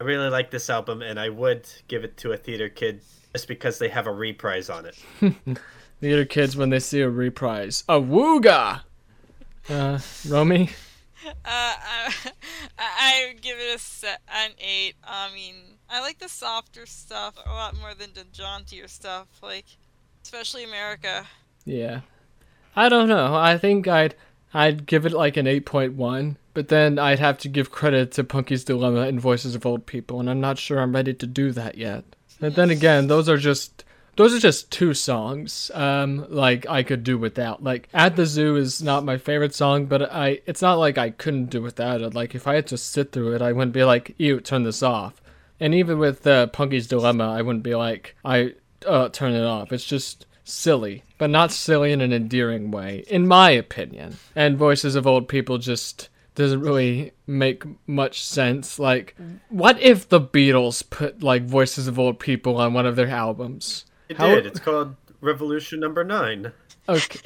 I 0.00 0.04
really 0.04 0.28
like 0.28 0.52
this 0.52 0.70
album, 0.70 1.02
and 1.02 1.18
I 1.18 1.28
would 1.28 1.68
give 1.88 2.04
it 2.04 2.16
to 2.18 2.32
a 2.32 2.36
theater 2.36 2.68
kid 2.68 3.00
just 3.32 3.48
because 3.48 3.78
they 3.80 3.88
have 3.88 4.06
a 4.06 4.12
reprise 4.12 4.70
on 4.70 4.86
it. 4.86 4.96
Theater 6.00 6.24
kids, 6.24 6.56
when 6.56 6.70
they 6.70 6.80
see 6.80 7.00
a 7.00 7.10
reprise, 7.10 7.84
a 7.88 8.00
wooga. 8.00 8.82
Uh, 9.68 9.98
Romy, 10.28 10.70
Uh, 11.26 11.34
I, 11.44 12.14
I 12.78 13.34
give 13.40 13.58
it 13.58 13.74
a 13.74 13.78
set, 13.78 14.20
an 14.32 14.52
eight. 14.58 14.94
I 15.04 15.32
mean, 15.34 15.56
I 15.90 16.00
like 16.00 16.18
the 16.18 16.28
softer 16.28 16.86
stuff 16.86 17.34
a 17.44 17.50
lot 17.50 17.76
more 17.76 17.92
than 17.94 18.10
the 18.14 18.24
jauntier 18.32 18.88
stuff, 18.88 19.26
like 19.42 19.66
especially 20.22 20.64
America. 20.64 21.26
yeah. 21.64 22.00
I 22.76 22.88
don't 22.88 23.08
know. 23.08 23.34
I 23.34 23.58
think 23.58 23.88
I'd 23.88 24.14
I'd 24.54 24.86
give 24.86 25.04
it 25.04 25.12
like 25.12 25.36
an 25.36 25.46
8.1, 25.46 26.36
but 26.54 26.68
then 26.68 26.98
I'd 26.98 27.18
have 27.18 27.36
to 27.38 27.48
give 27.48 27.72
credit 27.72 28.12
to 28.12 28.24
Punky's 28.24 28.64
Dilemma 28.64 29.00
and 29.00 29.20
Voices 29.20 29.54
of 29.56 29.66
Old 29.66 29.84
People, 29.84 30.20
and 30.20 30.30
I'm 30.30 30.40
not 30.40 30.58
sure 30.58 30.78
I'm 30.78 30.94
ready 30.94 31.12
to 31.12 31.26
do 31.26 31.50
that 31.52 31.76
yet. 31.76 32.04
And 32.40 32.54
then 32.54 32.70
again, 32.70 33.08
those 33.08 33.28
are 33.28 33.36
just 33.36 33.84
those 34.18 34.34
are 34.34 34.40
just 34.40 34.72
two 34.72 34.94
songs. 34.94 35.70
Um, 35.74 36.26
like 36.28 36.68
I 36.68 36.82
could 36.82 37.04
do 37.04 37.16
without. 37.16 37.62
Like 37.62 37.88
At 37.94 38.16
the 38.16 38.26
Zoo 38.26 38.56
is 38.56 38.82
not 38.82 39.04
my 39.04 39.16
favorite 39.16 39.54
song, 39.54 39.86
but 39.86 40.12
I 40.12 40.40
it's 40.44 40.60
not 40.60 40.74
like 40.74 40.98
I 40.98 41.10
couldn't 41.10 41.50
do 41.50 41.62
without 41.62 42.00
it. 42.00 42.14
Like 42.14 42.34
if 42.34 42.48
I 42.48 42.56
had 42.56 42.66
to 42.66 42.76
sit 42.76 43.12
through 43.12 43.36
it, 43.36 43.42
I 43.42 43.52
wouldn't 43.52 43.72
be 43.72 43.84
like, 43.84 44.16
"Ew, 44.18 44.40
turn 44.40 44.64
this 44.64 44.82
off." 44.82 45.22
And 45.60 45.72
even 45.72 46.00
with 46.00 46.26
uh, 46.26 46.48
Punky's 46.48 46.88
Dilemma, 46.88 47.30
I 47.30 47.42
wouldn't 47.42 47.62
be 47.62 47.76
like, 47.76 48.16
"I 48.24 48.54
uh, 48.84 49.08
turn 49.10 49.34
it 49.34 49.44
off." 49.44 49.72
It's 49.72 49.86
just 49.86 50.26
silly, 50.42 51.04
but 51.16 51.30
not 51.30 51.52
silly 51.52 51.92
in 51.92 52.00
an 52.00 52.12
endearing 52.12 52.72
way, 52.72 53.04
in 53.06 53.28
my 53.28 53.50
opinion. 53.50 54.16
And 54.34 54.58
Voices 54.58 54.96
of 54.96 55.06
Old 55.06 55.28
People 55.28 55.58
just 55.58 56.08
doesn't 56.34 56.60
really 56.60 57.12
make 57.24 57.62
much 57.86 58.24
sense. 58.24 58.80
Like, 58.80 59.14
what 59.48 59.80
if 59.80 60.08
the 60.08 60.20
Beatles 60.20 60.88
put 60.90 61.22
like 61.22 61.44
Voices 61.44 61.86
of 61.86 62.00
Old 62.00 62.18
People 62.18 62.56
on 62.56 62.74
one 62.74 62.86
of 62.86 62.96
their 62.96 63.10
albums? 63.10 63.84
It 64.08 64.16
How- 64.16 64.34
did. 64.34 64.46
It's 64.46 64.60
called 64.60 64.94
Revolution 65.20 65.80
Number 65.80 66.04
Nine. 66.04 66.52
Okay, 66.88 67.18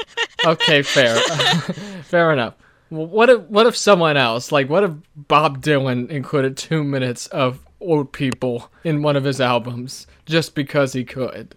okay, 0.44 0.82
fair, 0.82 1.14
fair 2.02 2.32
enough. 2.32 2.54
Well, 2.90 3.06
what 3.06 3.30
if 3.30 3.40
what 3.42 3.66
if 3.66 3.76
someone 3.76 4.16
else, 4.16 4.50
like 4.52 4.68
what 4.68 4.82
if 4.84 4.90
Bob 5.14 5.62
Dylan 5.62 6.10
included 6.10 6.56
two 6.56 6.82
minutes 6.84 7.26
of 7.28 7.60
old 7.80 8.12
people 8.12 8.70
in 8.84 9.02
one 9.02 9.16
of 9.16 9.24
his 9.24 9.40
albums 9.40 10.06
just 10.26 10.54
because 10.54 10.92
he 10.92 11.04
could? 11.04 11.54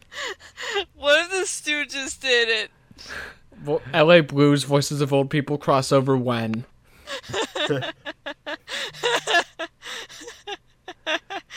What 0.95 1.25
if 1.25 1.31
the 1.31 1.45
Stooges 1.45 2.19
did 2.19 2.49
it? 2.49 2.69
Vo- 3.57 3.81
L.A. 3.93 4.21
Blues, 4.21 4.63
Voices 4.63 5.01
of 5.01 5.11
Old 5.11 5.29
People 5.29 5.57
crossover 5.57 6.19
when? 6.19 6.65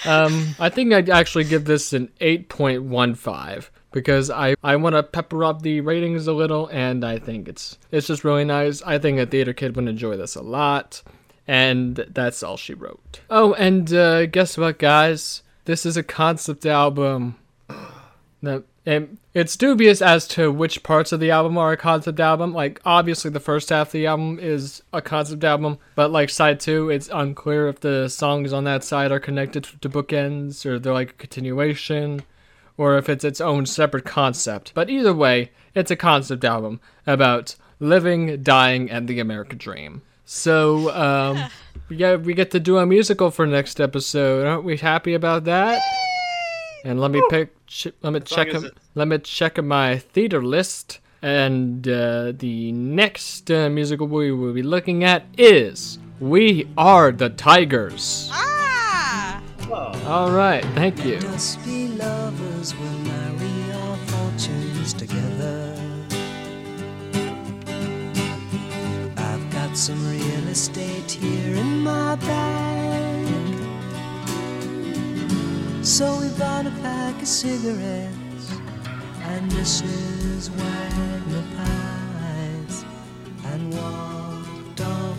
um, 0.05 0.55
I 0.59 0.69
think 0.69 0.93
I'd 0.93 1.11
actually 1.11 1.45
give 1.45 1.65
this 1.65 1.93
an 1.93 2.11
8.15 2.21 3.69
because 3.93 4.31
I, 4.31 4.55
I 4.63 4.77
want 4.77 4.95
to 4.95 5.03
pepper 5.03 5.45
up 5.45 5.63
the 5.63 5.81
ratings 5.81 6.27
a 6.27 6.33
little 6.33 6.69
and 6.69 7.05
I 7.05 7.19
think 7.19 7.49
it's 7.49 7.79
it's 7.91 8.07
just 8.07 8.25
really 8.25 8.45
nice. 8.45 8.83
I 8.83 8.99
think 8.99 9.19
a 9.19 9.27
theater 9.27 9.53
kid 9.53 9.77
would 9.77 9.89
enjoy 9.89 10.17
this 10.17 10.37
a 10.37 10.43
lot. 10.43 11.03
And 11.47 11.97
that's 11.97 12.43
all 12.43 12.59
she 12.59 12.75
wrote. 12.75 13.21
Oh, 13.31 13.55
and 13.55 13.91
uh, 13.95 14.27
guess 14.27 14.59
what, 14.59 14.79
guys? 14.79 15.43
This 15.65 15.87
is 15.87 15.97
a 15.97 16.03
concept 16.03 16.67
album. 16.67 17.37
And 18.89 19.19
it's 19.35 19.55
dubious 19.55 20.01
as 20.01 20.27
to 20.29 20.51
which 20.51 20.83
parts 20.83 21.13
of 21.13 21.21
the 21.21 21.31
album 21.31 21.59
are 21.59 21.73
a 21.73 21.77
concept 21.77 22.19
album. 22.21 22.55
Like, 22.55 22.81
obviously, 22.87 23.31
the 23.31 23.39
first 23.39 23.69
half 23.69 23.89
of 23.89 23.93
the 23.93 24.07
album 24.07 24.39
is 24.41 24.83
a 24.95 25.03
concept 25.03 25.45
album, 25.45 25.77
but 25.95 26.11
like 26.11 26.31
side 26.31 26.59
two, 26.59 26.89
it's 26.89 27.11
unclear 27.13 27.69
if 27.69 27.81
the 27.81 28.09
songs 28.09 28.51
on 28.51 28.65
that 28.65 28.83
side 28.83 29.13
are 29.13 29.21
connected 29.21 29.65
to 29.65 29.91
bookends 29.91 30.65
or 30.65 30.79
they're 30.79 30.95
like 30.95 31.11
a 31.11 31.15
continuation, 31.15 32.23
or 32.79 32.97
if 32.97 33.11
it's 33.11 33.25
its 33.25 33.43
own 33.43 33.67
separate 33.67 34.07
concept. 34.07 34.73
But 34.73 34.89
either 34.89 35.13
way, 35.13 35.51
it's 35.75 35.91
a 35.91 35.97
concept 35.97 36.43
album 36.43 36.81
about 37.07 37.57
living, 37.81 38.43
dying, 38.43 38.91
and 38.91 39.07
the 39.07 39.21
American 39.21 39.59
dream. 39.59 40.01
So, 40.25 40.91
um, 40.97 41.51
get 41.95 42.23
we 42.23 42.33
get 42.33 42.53
to 42.53 42.61
do 42.61 42.79
a 42.79 42.87
musical 42.87 43.31
for 43.31 43.47
next 43.47 43.83
episode. 43.83 44.47
Aren't 44.47 44.65
we 44.65 44.79
happy 44.79 45.13
about 45.13 45.45
that? 45.45 45.79
And 46.87 46.99
let 46.99 47.11
me 47.11 47.23
pick. 47.29 47.58
Ch- 47.69 47.89
let 48.03 48.13
me 48.13 48.21
check. 48.21 48.49
as 48.49 48.55
em- 48.57 48.65
it's- 48.71 48.85
Let 48.95 49.09
me 49.09 49.19
check 49.19 49.63
my 49.63 49.99
theater 49.99 50.43
list. 50.43 51.01
And 51.21 51.87
uh, 51.89 52.33
the 52.37 52.71
next 52.73 53.51
uh, 53.51 53.69
musical 53.69 54.07
we 54.07 54.31
will 54.33 54.53
be 54.53 54.63
looking 54.63 55.03
at 55.03 55.25
is 55.37 55.99
"We 56.21 56.69
Are 56.79 57.11
the 57.13 57.29
Tigers." 57.31 58.29
Ah! 58.33 59.43
All 60.07 60.31
right, 60.31 60.65
thank 60.75 61.05
you. 61.05 61.19
Must 61.21 61.63
be 61.65 61.89
lovers 61.89 62.75
will 62.77 62.99
marry 63.01 63.73
our 63.83 63.97
fortunes 64.07 64.95
together. 64.95 65.75
I've 69.17 69.51
got 69.51 69.77
some 69.77 70.01
real 70.09 70.49
estate 70.49 70.88
So 75.99 76.07
we 76.21 76.29
bought 76.39 76.65
a 76.65 76.71
pack 76.81 77.21
of 77.21 77.27
cigarettes 77.27 78.53
and 79.23 79.51
Mrs. 79.51 80.49
Wagner 80.51 81.45
pies 81.57 82.85
and 83.47 83.75
walked 83.75 84.81
off 84.81 85.19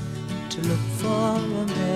to 0.51 0.61
look 0.61 0.79
for 1.01 1.35
America. 1.67 1.89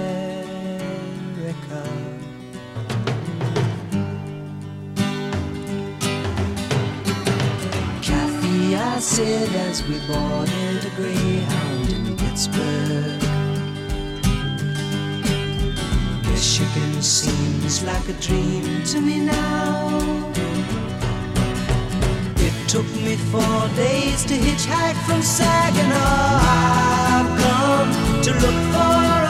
Kathy, 8.01 8.75
I 8.75 8.99
said 8.99 9.49
as 9.69 9.81
we 9.87 9.97
boarded 10.07 10.83
a 10.83 10.89
Greyhound 10.97 11.89
in 11.89 12.17
Pittsburgh. 12.17 13.21
Michigan 16.27 17.01
is 17.73 17.83
like 17.83 18.07
a 18.09 18.13
dream 18.13 18.83
to 18.83 19.01
me 19.01 19.19
now. 19.19 20.31
It 22.47 22.55
took 22.69 22.85
me 23.05 23.15
four 23.31 23.61
days 23.75 24.23
to 24.25 24.35
hitchhike 24.35 24.99
from 25.07 25.21
Saginaw. 25.21 26.39
I've 27.15 27.29
come 27.41 28.21
to 28.21 28.31
look 28.43 28.59
for. 28.73 29.22